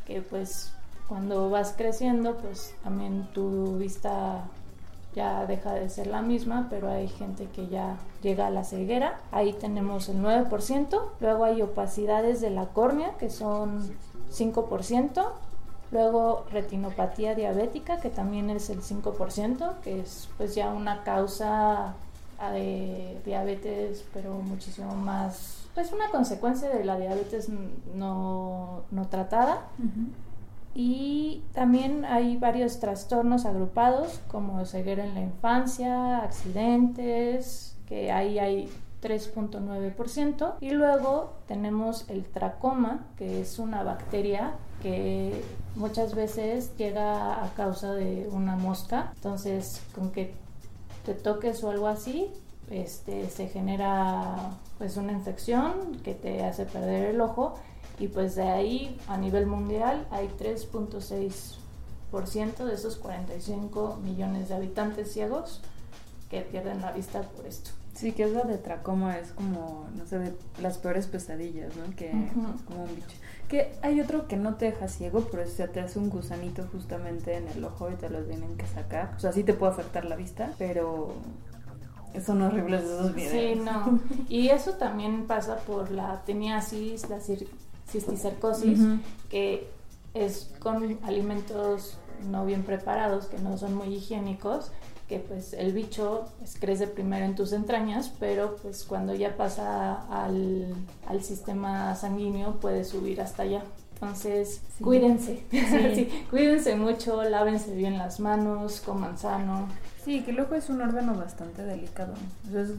[0.06, 0.72] que pues
[1.08, 4.44] cuando vas creciendo, pues también tu vista
[5.14, 9.20] ya deja de ser la misma, pero hay gente que ya llega a la ceguera.
[9.30, 11.02] Ahí tenemos el 9%.
[11.20, 13.94] Luego hay opacidades de la córnea, que son
[14.30, 15.24] 5%.
[15.90, 21.94] Luego retinopatía diabética, que también es el 5%, que es pues ya una causa
[22.50, 27.48] de diabetes, pero muchísimo más, pues una consecuencia de la diabetes
[27.94, 29.68] no, no tratada.
[30.74, 38.70] Y también hay varios trastornos agrupados como ceguera en la infancia, accidentes, que ahí hay
[39.02, 40.54] 3.9%.
[40.60, 45.44] Y luego tenemos el tracoma, que es una bacteria que
[45.76, 49.12] muchas veces llega a causa de una mosca.
[49.16, 50.34] Entonces, con que
[51.04, 52.30] te toques o algo así,
[52.70, 57.58] este, se genera pues una infección que te hace perder el ojo
[57.98, 65.12] y pues de ahí a nivel mundial hay 3.6% de esos 45 millones de habitantes
[65.12, 65.60] ciegos
[66.30, 67.70] que pierden la vista por esto.
[67.94, 71.94] Sí, que es la de tracoma, es como, no sé, de las peores pesadillas, ¿no?
[71.94, 72.10] Que
[72.66, 73.06] como un bicho.
[73.52, 77.36] Que hay otro que no te deja ciego, pero se te hace un gusanito justamente
[77.36, 79.12] en el ojo y te lo tienen que sacar.
[79.14, 81.12] O sea, sí te puede afectar la vista, pero
[82.24, 83.30] son horribles esos videos.
[83.30, 84.00] Sí, no.
[84.30, 88.80] Y eso también pasa por la teniasis, la cisticercosis,
[89.28, 89.68] que
[90.14, 91.98] es con alimentos
[92.30, 94.72] no bien preparados, que no son muy higiénicos,
[95.12, 100.06] que pues el bicho pues, crece primero en tus entrañas, pero pues cuando ya pasa
[100.10, 100.74] al,
[101.06, 103.62] al sistema sanguíneo puede subir hasta allá.
[103.92, 106.24] Entonces, cuídense, sí.
[106.30, 109.68] cuídense mucho, lávense bien las manos, coman sano.
[110.02, 112.14] Sí, que el ojo es un órgano bastante delicado.
[112.50, 112.70] Es,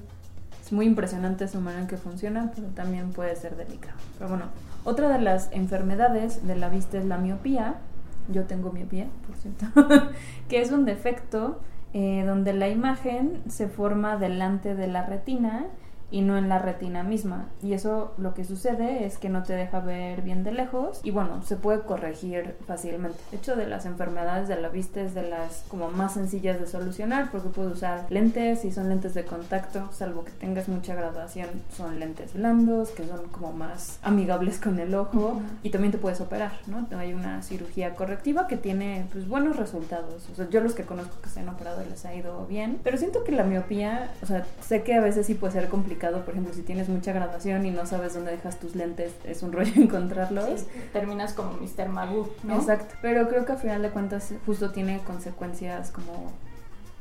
[0.66, 3.96] es muy impresionante su manera en que funciona, pero también puede ser delicado.
[4.18, 4.46] Pero bueno,
[4.86, 7.76] otra de las enfermedades de la vista es la miopía.
[8.28, 10.12] Yo tengo miopía, por cierto,
[10.50, 11.60] que es un defecto
[11.94, 15.68] eh, donde la imagen se forma delante de la retina
[16.14, 17.48] y no en la retina misma.
[17.64, 21.10] Y eso lo que sucede es que no te deja ver bien de lejos y
[21.10, 23.18] bueno, se puede corregir fácilmente.
[23.32, 26.68] De hecho, de las enfermedades de la vista es de las como más sencillas de
[26.68, 31.50] solucionar porque puedes usar lentes y son lentes de contacto, salvo que tengas mucha graduación,
[31.76, 36.22] son lentes blandos que son como más amigables con el ojo y también te puedes
[36.22, 36.88] operar, ¿no?
[36.96, 40.30] Hay una cirugía correctiva que tiene pues buenos resultados.
[40.32, 42.98] O sea, yo los que conozco que se han operado les ha ido bien, pero
[42.98, 45.70] siento que la miopía, o sea, sé que a veces sí puede ser
[46.04, 49.42] complicado por ejemplo, si tienes mucha graduación y no sabes dónde dejas tus lentes, es
[49.44, 50.66] un rollo encontrarlos.
[50.92, 51.90] terminas como Mr.
[51.90, 52.56] Magoo, ¿no?
[52.56, 56.32] Exacto, pero creo que al final de cuentas justo tiene consecuencias como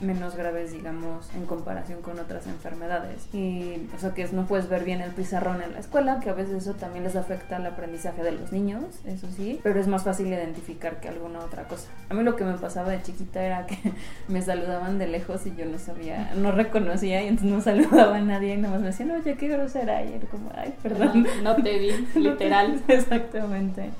[0.02, 3.28] menos graves, digamos, en comparación con otras enfermedades.
[3.32, 6.34] Y, o sea, que no puedes ver bien el pizarrón en la escuela, que a
[6.34, 10.04] veces eso también les afecta al aprendizaje de los niños, eso sí, pero es más
[10.04, 11.88] fácil identificar que alguna otra cosa.
[12.08, 13.76] A mí lo que me pasaba de chiquita era que
[14.28, 18.20] me saludaban de lejos y yo no sabía, no reconocía y entonces no saludaba a
[18.20, 20.02] nadie y nada más me decían, oye, qué grosera.
[20.04, 21.26] Y era como, ay, perdón.
[21.42, 22.82] No, no te vi, literal.
[22.88, 23.90] Exactamente.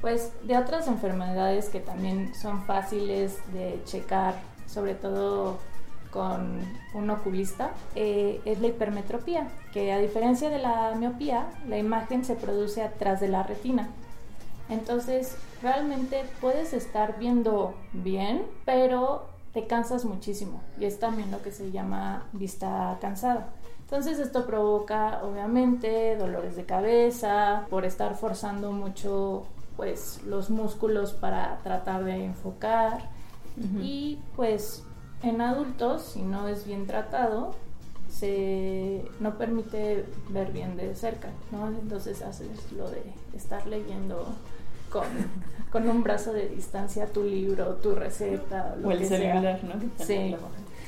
[0.00, 4.34] Pues de otras enfermedades que también son fáciles de checar
[4.68, 5.58] sobre todo
[6.10, 6.60] con
[6.94, 12.34] un oculista, eh, es la hipermetropía, que a diferencia de la miopía, la imagen se
[12.34, 13.88] produce atrás de la retina.
[14.70, 21.52] Entonces, realmente puedes estar viendo bien, pero te cansas muchísimo y es también lo que
[21.52, 23.48] se llama vista cansada.
[23.80, 31.58] Entonces esto provoca obviamente dolores de cabeza por estar forzando mucho pues los músculos para
[31.62, 33.08] tratar de enfocar
[33.82, 34.84] y pues
[35.22, 37.54] en adultos, si no es bien tratado,
[38.10, 41.68] se no permite ver bien de cerca, ¿no?
[41.68, 43.02] Entonces haces lo de
[43.34, 44.26] estar leyendo
[44.90, 45.06] con,
[45.70, 50.04] con un brazo de distancia tu libro, tu receta, o el celular, ¿no?
[50.04, 50.34] sí.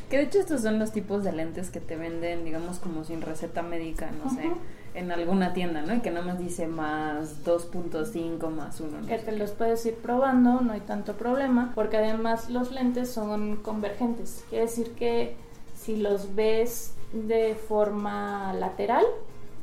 [0.09, 3.21] Que de hecho estos son los tipos de lentes que te venden, digamos, como sin
[3.23, 4.51] receta médica, no sé
[4.95, 5.95] en alguna tienda, ¿no?
[5.95, 9.07] Y que nada más dice más 2.5 más 1.
[9.07, 13.57] Que te los puedes ir probando, no hay tanto problema, porque además los lentes son
[13.57, 14.45] convergentes.
[14.49, 15.37] Quiere decir que
[15.77, 19.05] si los ves de forma lateral,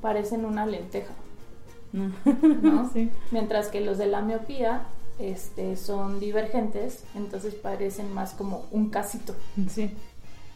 [0.02, 1.14] parecen una lenteja.
[1.94, 2.12] ¿no?
[2.94, 3.10] Sí.
[3.32, 4.84] Mientras que los de la miopía
[5.20, 9.36] este, son divergentes, entonces parecen más como un casito.
[9.70, 9.92] Sí.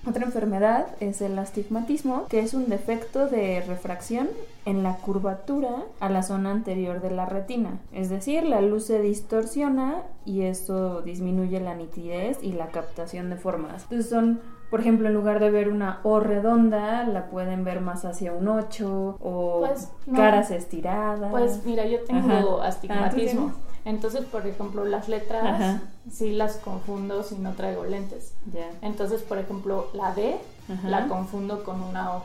[0.07, 4.29] Otra enfermedad es el astigmatismo, que es un defecto de refracción
[4.65, 7.79] en la curvatura a la zona anterior de la retina.
[7.93, 13.35] Es decir, la luz se distorsiona y esto disminuye la nitidez y la captación de
[13.35, 13.83] formas.
[13.83, 14.39] Entonces son
[14.71, 18.47] por ejemplo, en lugar de ver una O redonda, la pueden ver más hacia un
[18.47, 21.29] 8 o pues, caras estiradas.
[21.29, 23.51] Pues mira, yo tengo ah, astigmatismo.
[23.85, 28.33] Entonces, por ejemplo, las letras sí las confundo si no traigo lentes.
[28.81, 30.37] Entonces, por ejemplo, la D
[30.85, 32.23] la confundo con una O.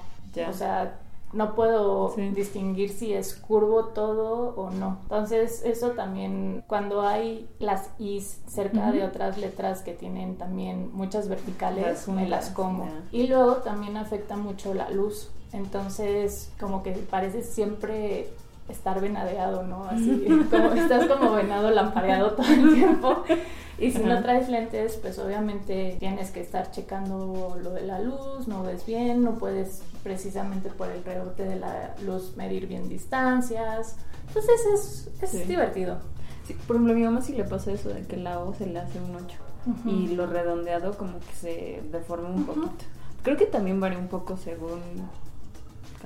[0.48, 0.98] O sea,
[1.32, 4.98] no puedo distinguir si es curvo todo o no.
[5.02, 11.28] Entonces, eso también, cuando hay las Is cerca de otras letras que tienen también muchas
[11.28, 12.88] verticales, me las como.
[13.12, 15.30] Y luego también afecta mucho la luz.
[15.52, 18.30] Entonces, como que parece siempre
[18.68, 19.84] estar venadeado, ¿no?
[19.84, 23.24] Así, como estás como venado lampareado todo el tiempo.
[23.78, 28.48] Y si no traes lentes, pues obviamente tienes que estar checando lo de la luz,
[28.48, 33.96] no ves bien, no puedes precisamente por el rebote de la luz medir bien distancias.
[34.28, 35.98] Entonces es, es divertido.
[36.66, 38.78] por ejemplo, a mi mamá sí le pasa eso de que la O se le
[38.78, 39.36] hace un 8
[39.84, 42.84] y lo redondeado como que se deforma un poquito.
[43.22, 44.80] Creo que también varía un poco según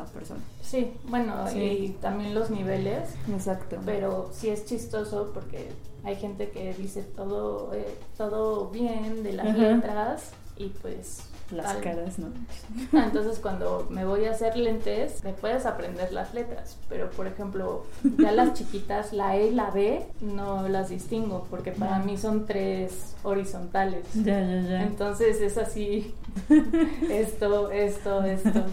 [0.00, 0.40] cada persona.
[0.62, 3.14] Sí, bueno, y también los niveles.
[3.32, 3.78] Exacto.
[3.84, 5.68] Pero sí es chistoso porque
[6.04, 11.26] hay gente que dice todo, eh, todo bien de las letras y pues...
[11.50, 12.28] Las caras, ¿no?
[12.92, 17.26] Ah, entonces cuando me voy a hacer lentes, me puedes aprender las letras, pero por
[17.26, 17.86] ejemplo,
[18.18, 22.46] ya las chiquitas, la E y la B, no las distingo porque para mí son
[22.46, 24.06] tres horizontales.
[24.14, 24.82] Ya, ya, ya.
[24.84, 26.14] Entonces es así,
[27.10, 28.64] esto, esto, esto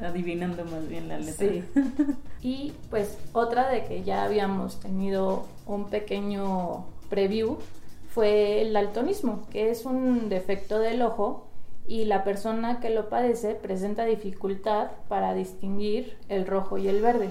[0.00, 1.48] adivinando más bien la letra.
[1.48, 1.64] Sí.
[2.42, 7.58] y pues otra de que ya habíamos tenido un pequeño preview
[8.08, 11.48] fue el daltonismo, que es un defecto del ojo
[11.86, 17.30] y la persona que lo padece presenta dificultad para distinguir el rojo y el verde.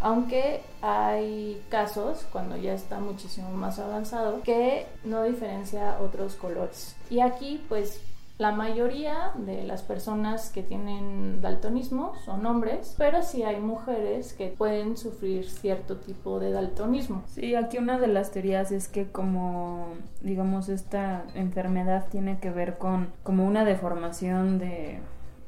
[0.00, 6.96] Aunque hay casos, cuando ya está muchísimo más avanzado, que no diferencia otros colores.
[7.10, 8.00] Y aquí pues
[8.40, 14.46] la mayoría de las personas que tienen daltonismo son hombres, pero sí hay mujeres que
[14.48, 17.22] pueden sufrir cierto tipo de daltonismo.
[17.26, 19.88] Sí, aquí una de las teorías es que como,
[20.22, 25.00] digamos, esta enfermedad tiene que ver con como una deformación de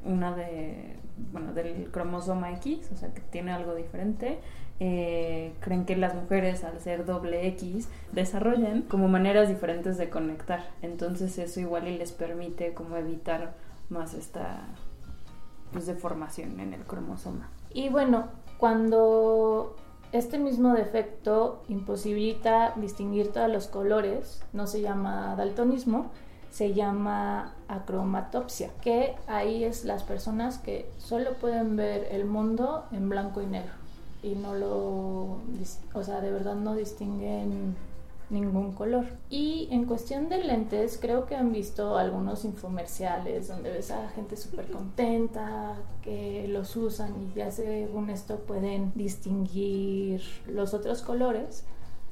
[0.05, 0.95] una de,
[1.31, 4.37] bueno, del cromosoma X, o sea, que tiene algo diferente
[4.79, 10.63] eh, creen que las mujeres al ser doble X desarrollan como maneras diferentes de conectar.
[10.81, 13.53] Entonces eso igual les permite como evitar
[13.89, 14.61] más esta
[15.71, 17.49] pues, deformación en el cromosoma.
[17.73, 18.25] Y bueno,
[18.57, 19.75] cuando
[20.11, 26.11] este mismo defecto imposibilita distinguir todos los colores, no se llama daltonismo,
[26.51, 33.09] se llama acromatopsia, que ahí es las personas que solo pueden ver el mundo en
[33.09, 33.82] blanco y negro
[34.23, 35.37] y no lo,
[35.93, 37.75] o sea, de verdad no distinguen
[38.29, 39.05] ningún color.
[39.29, 44.35] Y en cuestión de lentes, creo que han visto algunos infomerciales donde ves a gente
[44.35, 51.65] súper contenta que los usan y ya según esto pueden distinguir los otros colores,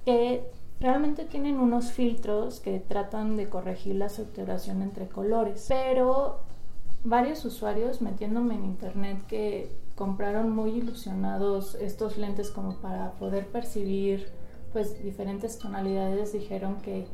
[0.05, 0.45] que
[0.79, 6.39] realmente tienen unos filtros que tratan de corregir la saturación entre colores, pero
[7.03, 14.27] varios usuarios metiéndome en internet que compraron muy ilusionados estos lentes como para poder percibir
[14.73, 17.05] pues diferentes tonalidades dijeron que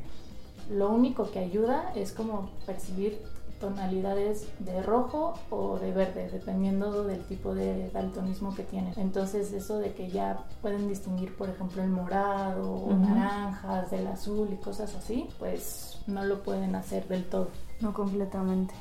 [0.69, 3.19] lo único que ayuda es como percibir
[3.59, 8.93] tonalidades de rojo o de verde, dependiendo del tipo de daltonismo que tienen.
[8.97, 14.49] Entonces eso de que ya pueden distinguir, por ejemplo, el morado o naranjas del azul
[14.51, 17.49] y cosas así, pues no lo pueden hacer del todo.
[17.82, 18.75] No completamente.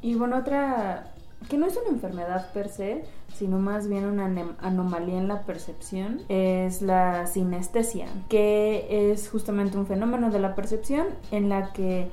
[0.00, 1.11] Y bueno, otra
[1.48, 4.26] que no es una enfermedad per se, sino más bien una
[4.60, 11.06] anomalía en la percepción, es la sinestesia, que es justamente un fenómeno de la percepción
[11.30, 12.10] en la que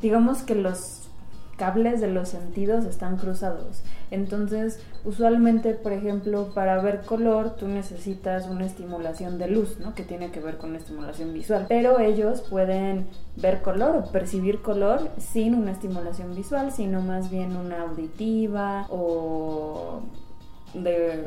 [0.00, 1.09] digamos que los
[1.60, 3.82] cables de los sentidos están cruzados.
[4.10, 9.94] Entonces, usualmente, por ejemplo, para ver color, tú necesitas una estimulación de luz, ¿no?
[9.94, 11.66] Que tiene que ver con estimulación visual.
[11.68, 17.54] Pero ellos pueden ver color o percibir color sin una estimulación visual, sino más bien
[17.54, 20.00] una auditiva o
[20.74, 21.26] de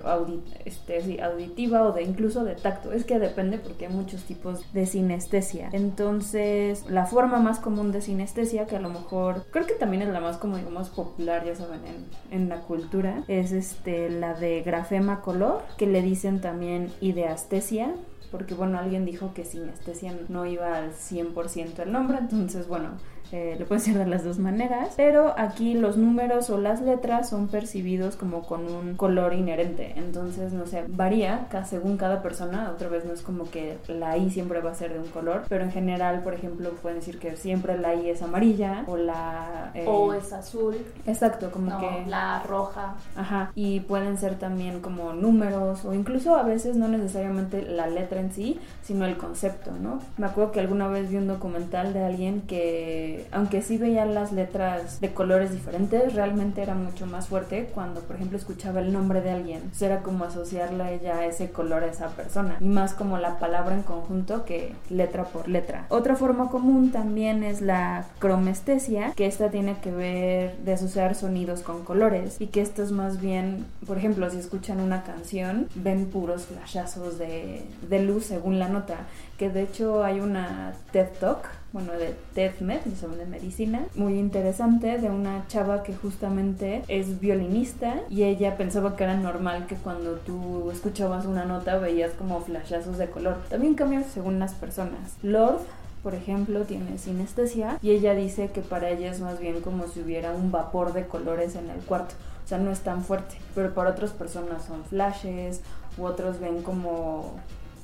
[0.65, 2.91] este, auditiva o de incluso de tacto.
[2.91, 5.69] Es que depende porque hay muchos tipos de sinestesia.
[5.71, 10.09] Entonces, la forma más común de sinestesia, que a lo mejor creo que también es
[10.09, 14.61] la más como digamos popular, ya saben, en, en la cultura, es este la de
[14.61, 17.93] grafema color, que le dicen también ideastesia
[18.33, 22.97] porque bueno, alguien dijo que sinestesia no iba al 100% el nombre, entonces bueno,
[23.33, 27.29] eh, le puede ser de las dos maneras, pero aquí los números o las letras
[27.29, 32.89] son percibidos como con un color inherente, entonces no sé, varía según cada persona, otra
[32.89, 35.63] vez no es como que la I siempre va a ser de un color, pero
[35.63, 39.71] en general, por ejemplo, pueden decir que siempre la I es amarilla o la...
[39.73, 40.75] Eh, o es azul.
[41.07, 42.05] Exacto, como que...
[42.07, 42.95] La roja.
[43.15, 48.19] Ajá, y pueden ser también como números o incluso a veces no necesariamente la letra
[48.19, 49.99] en sí, sino el concepto, ¿no?
[50.17, 54.31] Me acuerdo que alguna vez vi un documental de alguien que aunque sí veía las
[54.31, 59.21] letras de colores diferentes, realmente era mucho más fuerte cuando, por ejemplo, escuchaba el nombre
[59.21, 59.71] de alguien.
[59.81, 62.57] era como asociarla ella ese color a esa persona.
[62.59, 65.85] Y más como la palabra en conjunto que letra por letra.
[65.89, 71.61] Otra forma común también es la cromestesia, que esta tiene que ver de asociar sonidos
[71.61, 72.39] con colores.
[72.39, 77.17] Y que esto es más bien, por ejemplo, si escuchan una canción, ven puros flashazos
[77.17, 78.97] de, de luz según la nota.
[79.37, 85.09] Que de hecho hay una TED Talk bueno, de TEDMED, de medicina, muy interesante, de
[85.09, 90.69] una chava que justamente es violinista y ella pensaba que era normal que cuando tú
[90.71, 93.37] escuchabas una nota veías como flashazos de color.
[93.49, 95.17] También cambia según las personas.
[95.23, 95.61] Lord
[96.03, 100.01] por ejemplo, tiene sinestesia y ella dice que para ella es más bien como si
[100.01, 102.13] hubiera un vapor de colores en el cuarto.
[102.43, 105.61] O sea, no es tan fuerte, pero para otras personas son flashes
[105.97, 107.35] u otros ven como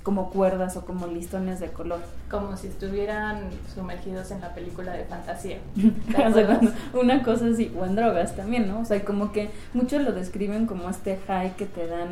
[0.04, 2.00] como cuerdas o como listones de color.
[2.30, 5.58] Como si estuvieran sumergidos en la película de fantasía.
[6.94, 8.80] una cosa así, o en drogas también, ¿no?
[8.80, 12.10] O sea, como que muchos lo describen como este high que te dan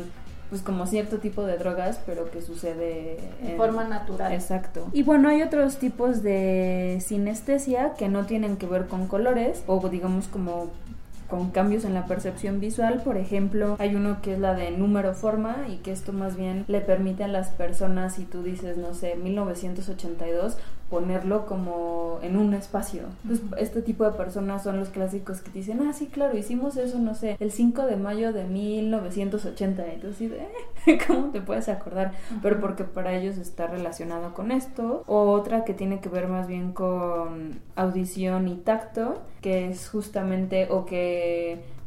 [0.48, 4.32] pues como cierto tipo de drogas, pero que sucede en forma natural.
[4.32, 4.88] Exacto.
[4.92, 9.86] Y bueno, hay otros tipos de sinestesia que no tienen que ver con colores o
[9.88, 10.70] digamos como
[11.28, 13.02] con cambios en la percepción visual.
[13.04, 16.64] Por ejemplo, hay uno que es la de número forma y que esto más bien
[16.68, 20.56] le permite a las personas, si tú dices, no sé, 1982,
[20.90, 23.02] ponerlo como en un espacio.
[23.22, 26.98] Entonces, este tipo de personas son los clásicos que dicen, ah, sí, claro, hicimos eso,
[26.98, 29.86] no sé, el 5 de mayo de 1980.
[29.86, 30.32] Entonces,
[30.86, 32.12] eh, ¿cómo te puedes acordar?
[32.42, 35.04] Pero porque para ellos está relacionado con esto.
[35.06, 40.68] O otra que tiene que ver más bien con audición y tacto, que es justamente,
[40.70, 41.17] o que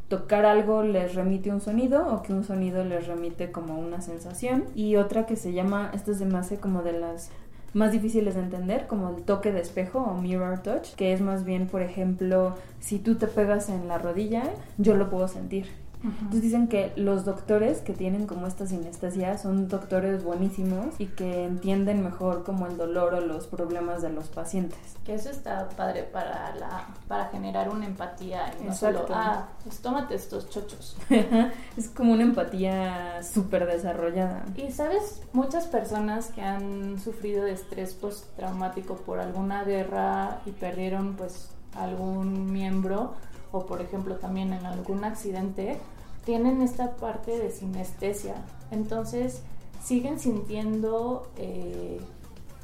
[0.08, 4.64] tocar algo les remite un sonido o que un sonido les remite como una sensación
[4.74, 7.30] y otra que se llama, esto es de más como de las
[7.74, 11.44] más difíciles de entender, como el toque de espejo o mirror touch, que es más
[11.44, 14.42] bien, por ejemplo, si tú te pegas en la rodilla,
[14.76, 15.66] yo lo puedo sentir.
[16.02, 21.44] Entonces dicen que los doctores que tienen como esta sinestesia son doctores buenísimos y que
[21.44, 24.78] entienden mejor como el dolor o los problemas de los pacientes.
[25.04, 29.78] Que eso está padre para la para generar una empatía y no solo, ah, pues
[29.80, 30.96] tómate estos chochos.
[31.76, 34.44] es como una empatía súper desarrollada.
[34.56, 41.14] Y sabes, muchas personas que han sufrido de estrés postraumático por alguna guerra y perdieron
[41.14, 43.14] pues algún miembro
[43.52, 45.78] o por ejemplo también en algún accidente,
[46.24, 48.34] tienen esta parte de sinestesia.
[48.70, 49.42] Entonces
[49.82, 52.00] siguen sintiendo, eh,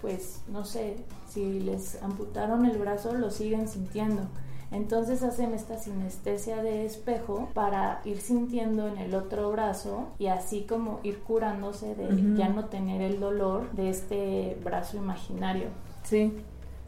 [0.01, 0.97] pues no sé,
[1.29, 4.23] si les amputaron el brazo, lo siguen sintiendo.
[4.71, 10.67] Entonces hacen esta sinestesia de espejo para ir sintiendo en el otro brazo y así
[10.69, 15.69] como ir curándose de ya no tener el dolor de este brazo imaginario.
[16.03, 16.35] Sí.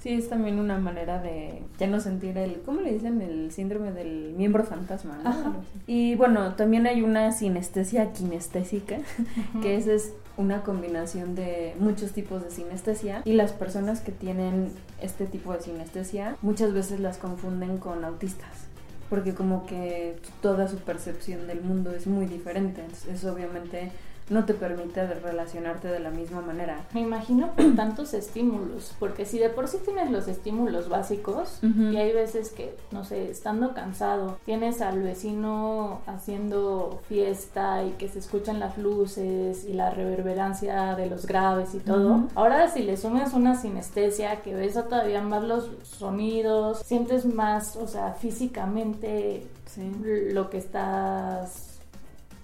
[0.03, 3.21] Sí, es también una manera de ya no sentir el, ¿cómo le dicen?
[3.21, 5.21] El síndrome del miembro fantasma,
[5.87, 8.99] Y bueno, también hay una sinestesia kinestésica,
[9.63, 14.71] que esa es una combinación de muchos tipos de sinestesia y las personas que tienen
[15.03, 18.71] este tipo de sinestesia muchas veces las confunden con autistas
[19.11, 23.91] porque como que toda su percepción del mundo es muy diferente, entonces obviamente
[24.31, 26.87] no te permite relacionarte de la misma manera.
[26.95, 31.97] Me imagino con tantos estímulos, porque si de por sí tienes los estímulos básicos y
[31.97, 38.21] hay veces que, no sé, estando cansado, tienes al vecino haciendo fiesta y que se
[38.21, 42.29] escuchan las luces y la reverberancia de los graves y todo.
[42.35, 47.89] Ahora si le sumas una sinestesia que ves todavía más los sonidos, sientes más, o
[47.89, 49.47] sea, físicamente
[50.05, 51.81] lo que estás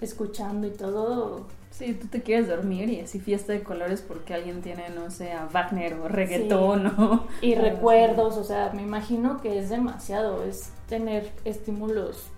[0.01, 1.47] escuchando y todo,
[1.77, 5.33] Sí, tú te quieres dormir y así fiesta de colores porque alguien tiene, no sé,
[5.33, 7.27] a Wagner o reggaetón o...
[7.43, 12.31] Y recuerdos, o sea, me imagino que es demasiado, es tener estímulos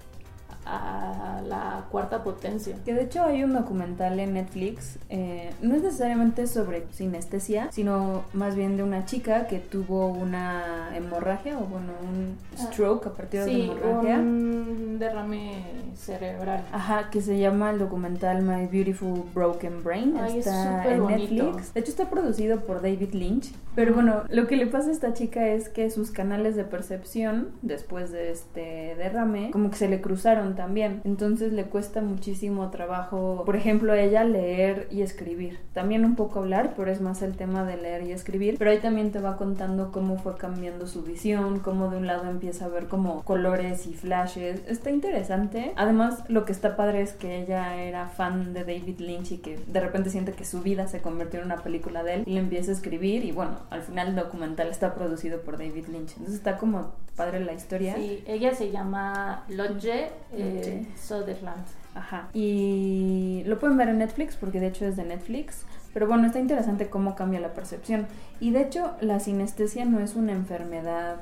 [0.69, 2.77] a la cuarta potencia.
[2.85, 8.25] Que de hecho hay un documental en Netflix, eh, no es necesariamente sobre sinestesia, sino
[8.33, 13.13] más bien de una chica que tuvo una hemorragia o bueno, un ah, stroke a
[13.15, 14.19] partir de la hemorragia.
[14.19, 15.65] Un derrame
[15.97, 16.65] cerebral.
[16.73, 20.17] Ajá, que se llama el documental My Beautiful Broken Brain.
[20.17, 21.73] está en Netflix.
[21.75, 23.53] De hecho está producido por David Lynch.
[23.75, 27.51] Pero bueno, lo que le pasa a esta chica es que sus canales de percepción
[27.63, 31.03] después de este derrame como que se le cruzaron también.
[31.05, 35.61] Entonces le cuesta muchísimo trabajo, por ejemplo, a ella leer y escribir.
[35.73, 38.57] También un poco hablar, pero es más el tema de leer y escribir.
[38.59, 42.29] Pero ahí también te va contando cómo fue cambiando su visión, cómo de un lado
[42.29, 44.61] empieza a ver como colores y flashes.
[44.67, 45.73] Está interesante.
[45.77, 49.61] Además, lo que está padre es que ella era fan de David Lynch y que
[49.65, 52.41] de repente siente que su vida se convirtió en una película de él y le
[52.41, 56.15] empieza a escribir y bueno, al final el documental está producido por David Lynch.
[56.17, 57.97] Entonces está como padre la historia.
[57.97, 60.48] Sí, ella se llama Lodge eh,
[60.97, 61.65] Sutherland.
[61.95, 62.29] Ajá.
[62.33, 65.65] Y lo pueden ver en Netflix porque de hecho es de Netflix.
[65.95, 68.07] Pero bueno, está interesante cómo cambia la percepción.
[68.41, 71.17] Y de hecho, la sinestesia no es una enfermedad,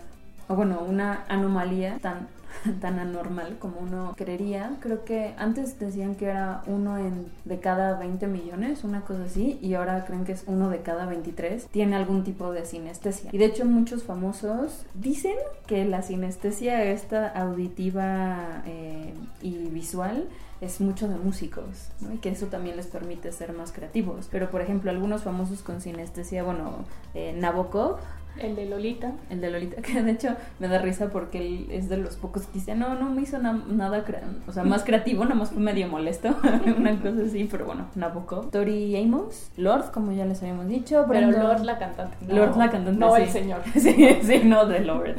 [0.49, 2.29] o bueno, una anomalía tan
[2.81, 4.77] tan anormal como uno creería.
[4.81, 9.59] Creo que antes decían que era uno en, de cada 20 millones, una cosa así,
[9.63, 11.67] y ahora creen que es uno de cada 23.
[11.67, 13.31] Tiene algún tipo de sinestesia.
[13.33, 15.37] Y de hecho muchos famosos dicen
[15.67, 20.29] que la sinestesia esta auditiva eh, y visual
[20.61, 21.89] es mucho de músicos.
[22.13, 24.29] Y que eso también les permite ser más creativos.
[24.31, 26.85] Pero, por ejemplo, algunos famosos con sinestesia, bueno,
[27.15, 27.99] eh, Nabokov
[28.39, 29.12] el de Lolita.
[29.30, 32.47] El de Lolita, que de hecho me da risa porque él es de los pocos
[32.47, 34.05] que dice, no, no me hizo nada,
[34.47, 36.28] o sea, más creativo, nada más fue medio molesto,
[36.76, 38.51] una cosa así, pero bueno, Nabokov.
[38.51, 41.05] Tori Amos, Lord, como ya les habíamos dicho.
[41.09, 42.16] Pero Lord la cantante.
[42.26, 43.62] Lord la cantante, No el señor.
[43.74, 45.16] sí, sí, no de Lord.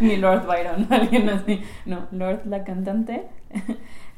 [0.00, 1.60] Ni Lord Byron, alguien así.
[1.86, 3.26] No, Lord la cantante.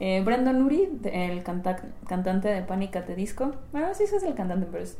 [0.00, 3.52] Eh, Brandon Uri, el cantante de Pánica de Disco.
[3.72, 4.98] Bueno, sí, es el cantante, pero es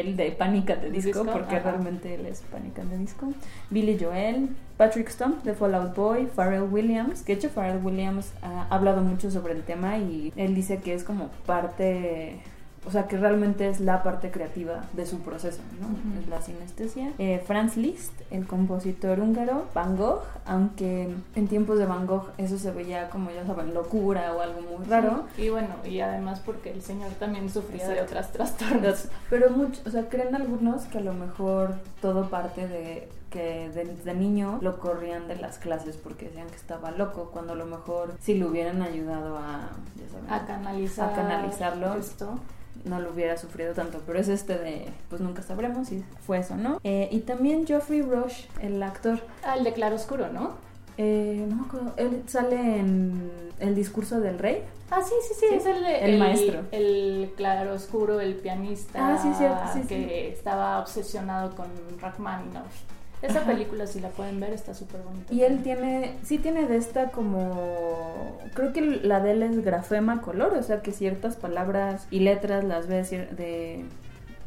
[0.00, 3.32] el de Pánica de Disco, porque realmente él es Pánica de Disco.
[3.70, 8.66] Billy Joel, Patrick Stump de Fallout Boy, Pharrell Williams, que de hecho Pharrell Williams ha
[8.70, 12.40] hablado mucho sobre el tema y él dice que es como parte
[12.84, 16.20] o sea, que realmente es la parte creativa de su proceso, ¿no?
[16.20, 17.12] Es la sinestesia.
[17.18, 22.58] Eh, Franz Liszt, el compositor húngaro, Van Gogh, aunque en tiempos de Van Gogh eso
[22.58, 25.26] se veía como, ya saben, locura o algo muy raro.
[25.38, 29.08] Y bueno, y además porque el señor también sufría de otras trastornos.
[29.30, 34.14] Pero mucho, o sea, creen algunos que a lo mejor todo parte de que desde
[34.14, 38.14] niño lo corrían de las clases porque decían que estaba loco, cuando a lo mejor
[38.20, 39.70] si le hubieran ayudado a,
[40.28, 42.38] a canalizar a canalizarlo, esto
[42.84, 46.56] no lo hubiera sufrido tanto, pero es este de, pues nunca sabremos si fue eso,
[46.56, 46.80] ¿no?
[46.84, 49.20] Eh, y también Geoffrey Rush, el actor.
[49.44, 50.54] Ah, el de Claroscuro, ¿no?
[50.98, 54.62] Eh, no me acuerdo, él sale en El discurso del rey.
[54.90, 56.00] Ah, sí, sí, sí, es el de...
[56.00, 56.60] El, maestro.
[56.70, 59.14] El claroscuro, el pianista.
[59.14, 61.68] Ah, sí, sí, que estaba obsesionado con
[61.98, 62.66] Rachmaninoff.
[63.22, 65.32] Esa película, si la pueden ver, está súper bonita.
[65.32, 70.20] Y él tiene, sí tiene de esta como, creo que la de él es grafema
[70.20, 73.84] color, o sea que ciertas palabras y letras las ves de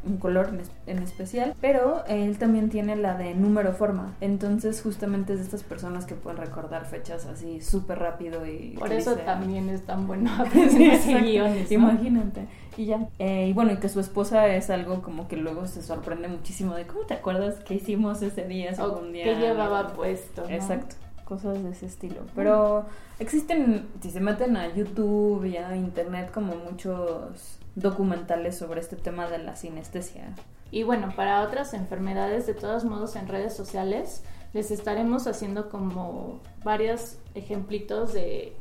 [0.06, 0.50] un color
[0.86, 4.14] en, especial, pero él también tiene la de número forma.
[4.20, 8.76] Entonces, justamente es de estas personas que pueden recordar fechas así súper rápido y.
[8.78, 11.70] Por eso también es tan bueno aprender guiones.
[11.70, 12.46] Imagínate.
[12.76, 13.08] Y ya.
[13.18, 16.74] Eh, y bueno, y que su esposa es algo como que luego se sorprende muchísimo
[16.74, 19.24] de cómo te acuerdas que hicimos ese día, o día.
[19.24, 20.48] Que llevaba puesto.
[20.48, 20.96] Exacto
[21.26, 22.22] cosas de ese estilo.
[22.34, 22.86] Pero
[23.18, 29.28] existen, si se meten a YouTube y a Internet, como muchos documentales sobre este tema
[29.28, 30.34] de la sinestesia.
[30.70, 34.22] Y bueno, para otras enfermedades, de todos modos, en redes sociales
[34.52, 38.56] les estaremos haciendo como varios ejemplitos de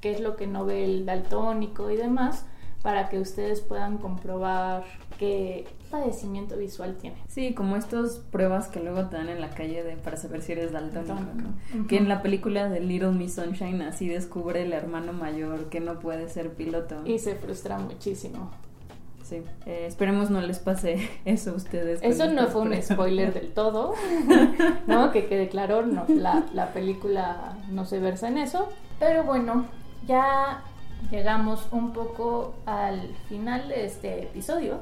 [0.00, 2.44] qué es lo que no ve el daltónico y demás,
[2.82, 4.84] para que ustedes puedan comprobar
[5.18, 7.16] qué padecimiento visual tiene.
[7.28, 10.52] Sí, como estas pruebas que luego te dan en la calle de, para saber si
[10.52, 11.50] eres daltónico.
[11.88, 15.98] Que en la película de Little Miss Sunshine así descubre el hermano mayor que no
[15.98, 17.02] puede ser piloto.
[17.04, 18.50] Y se frustra muchísimo.
[19.22, 22.00] Sí, eh, esperemos no les pase eso a ustedes.
[22.02, 23.94] Eso no fue un spoiler del todo,
[24.86, 25.12] ¿no?
[25.12, 28.68] Que quede claro, no, la, la película no se versa en eso.
[28.98, 29.66] Pero bueno,
[30.06, 30.64] ya
[31.10, 34.80] llegamos un poco al final de este episodio.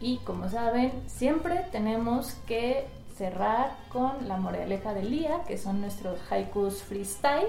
[0.00, 2.86] Y como saben, siempre tenemos que
[3.16, 7.48] cerrar con la moraleja del día, que son nuestros haikus freestyle,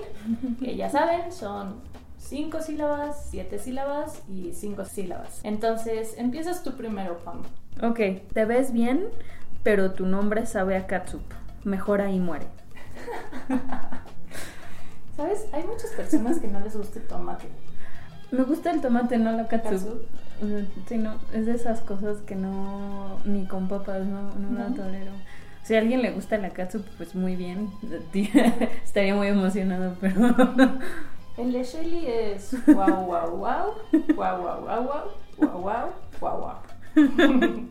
[0.59, 1.81] que ya saben, son
[2.17, 5.41] cinco sílabas, siete sílabas y cinco sílabas.
[5.43, 7.43] Entonces, empiezas tú primero, Pam.
[7.83, 7.99] Ok,
[8.33, 9.07] te ves bien,
[9.63, 11.23] pero tu nombre sabe a katsup.
[11.63, 12.47] Mejora y muere.
[15.17, 15.47] ¿Sabes?
[15.51, 17.47] Hay muchas personas que no les gusta el tomate.
[18.31, 20.01] Me gusta el tomate, no la katsu.
[20.87, 25.11] Sí, no, es de esas cosas que no, ni con papas, no, no, la tolero.
[25.63, 27.71] Si a alguien le gusta la katsu, pues muy bien.
[28.83, 30.35] Estaría muy emocionado, pero...
[31.37, 33.73] El de Shelly es wow, wow, wow,
[34.15, 35.05] wow, wow, wow,
[35.37, 37.69] wow, wow, wow, wow.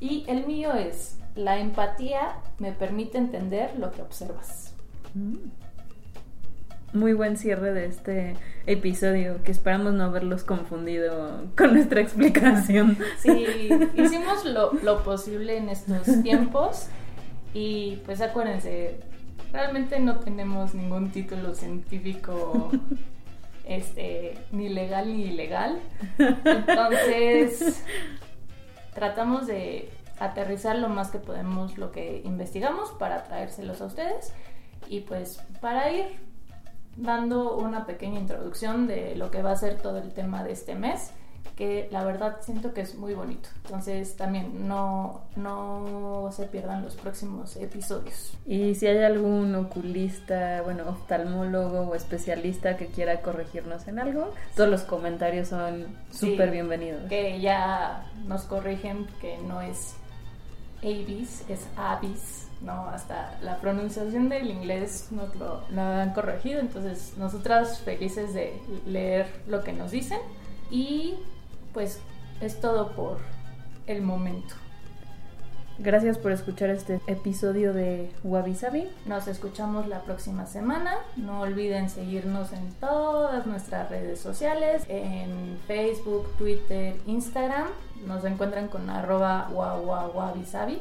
[0.00, 4.74] Y el mío es, la empatía me permite entender lo que observas.
[5.14, 5.65] Mm
[6.92, 12.98] muy buen cierre de este episodio, que esperamos no haberlos confundido con nuestra explicación.
[13.18, 13.46] Sí,
[13.94, 16.88] hicimos lo, lo posible en estos tiempos
[17.54, 19.00] y pues acuérdense,
[19.52, 22.70] realmente no tenemos ningún título científico
[23.66, 25.78] este ni legal ni ilegal.
[26.18, 27.82] Entonces,
[28.94, 34.32] tratamos de aterrizar lo más que podemos lo que investigamos para traérselos a ustedes
[34.88, 36.06] y pues para ir
[36.96, 40.74] dando una pequeña introducción de lo que va a ser todo el tema de este
[40.74, 41.12] mes,
[41.54, 43.48] que la verdad siento que es muy bonito.
[43.64, 48.36] Entonces también no, no se pierdan los próximos episodios.
[48.46, 54.68] Y si hay algún oculista, bueno, oftalmólogo o especialista que quiera corregirnos en algo, todos
[54.68, 57.08] los comentarios son súper bienvenidos.
[57.08, 59.96] Que ya nos corrigen que no es
[60.82, 62.88] Avis, es Avis ¿no?
[62.88, 69.62] Hasta la pronunciación del inglés nos lo, han corregido, entonces nosotras felices de leer lo
[69.62, 70.20] que nos dicen
[70.70, 71.14] y
[71.72, 72.00] pues
[72.40, 73.18] es todo por
[73.86, 74.54] el momento.
[75.78, 78.88] Gracias por escuchar este episodio de Wabi Sabi.
[79.04, 80.94] Nos escuchamos la próxima semana.
[81.16, 87.66] No olviden seguirnos en todas nuestras redes sociales, en Facebook, Twitter, Instagram.
[88.06, 89.50] Nos encuentran con arroba
[90.46, 90.80] sabi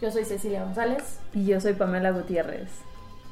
[0.00, 1.18] yo soy Cecilia González.
[1.32, 2.70] Y yo soy Pamela Gutiérrez.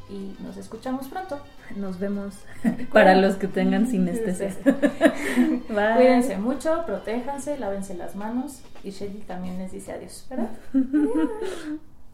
[0.09, 1.41] Y nos escuchamos pronto.
[1.77, 2.35] Nos vemos
[2.93, 4.55] para los que tengan sinestesia.
[5.97, 8.61] Cuídense mucho, protéjanse, lávense las manos.
[8.85, 10.51] Y Shelly también les dice adiós, ¿verdad?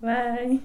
[0.00, 0.60] Bye.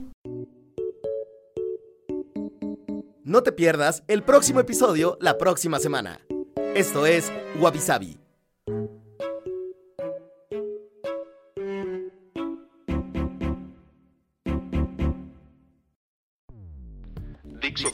[3.24, 6.20] No te pierdas el próximo episodio la próxima semana.
[6.76, 8.20] Esto es Wabi Sabi.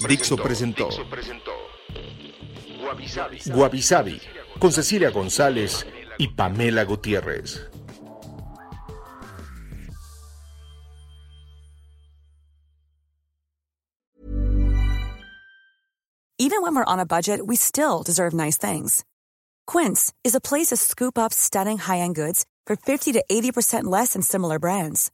[0.07, 0.89] Dixo presentó
[3.45, 4.21] Guavi Sabi
[4.59, 5.85] con Cecilia González
[6.17, 7.69] y Pamela Gutiérrez.
[16.41, 19.03] Even when we're on a budget, we still deserve nice things.
[19.67, 24.13] Quince is a place to scoop up stunning high-end goods for 50 to 80% less
[24.13, 25.11] than similar brands.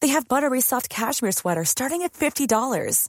[0.00, 3.08] They have buttery soft cashmere sweaters starting at $50,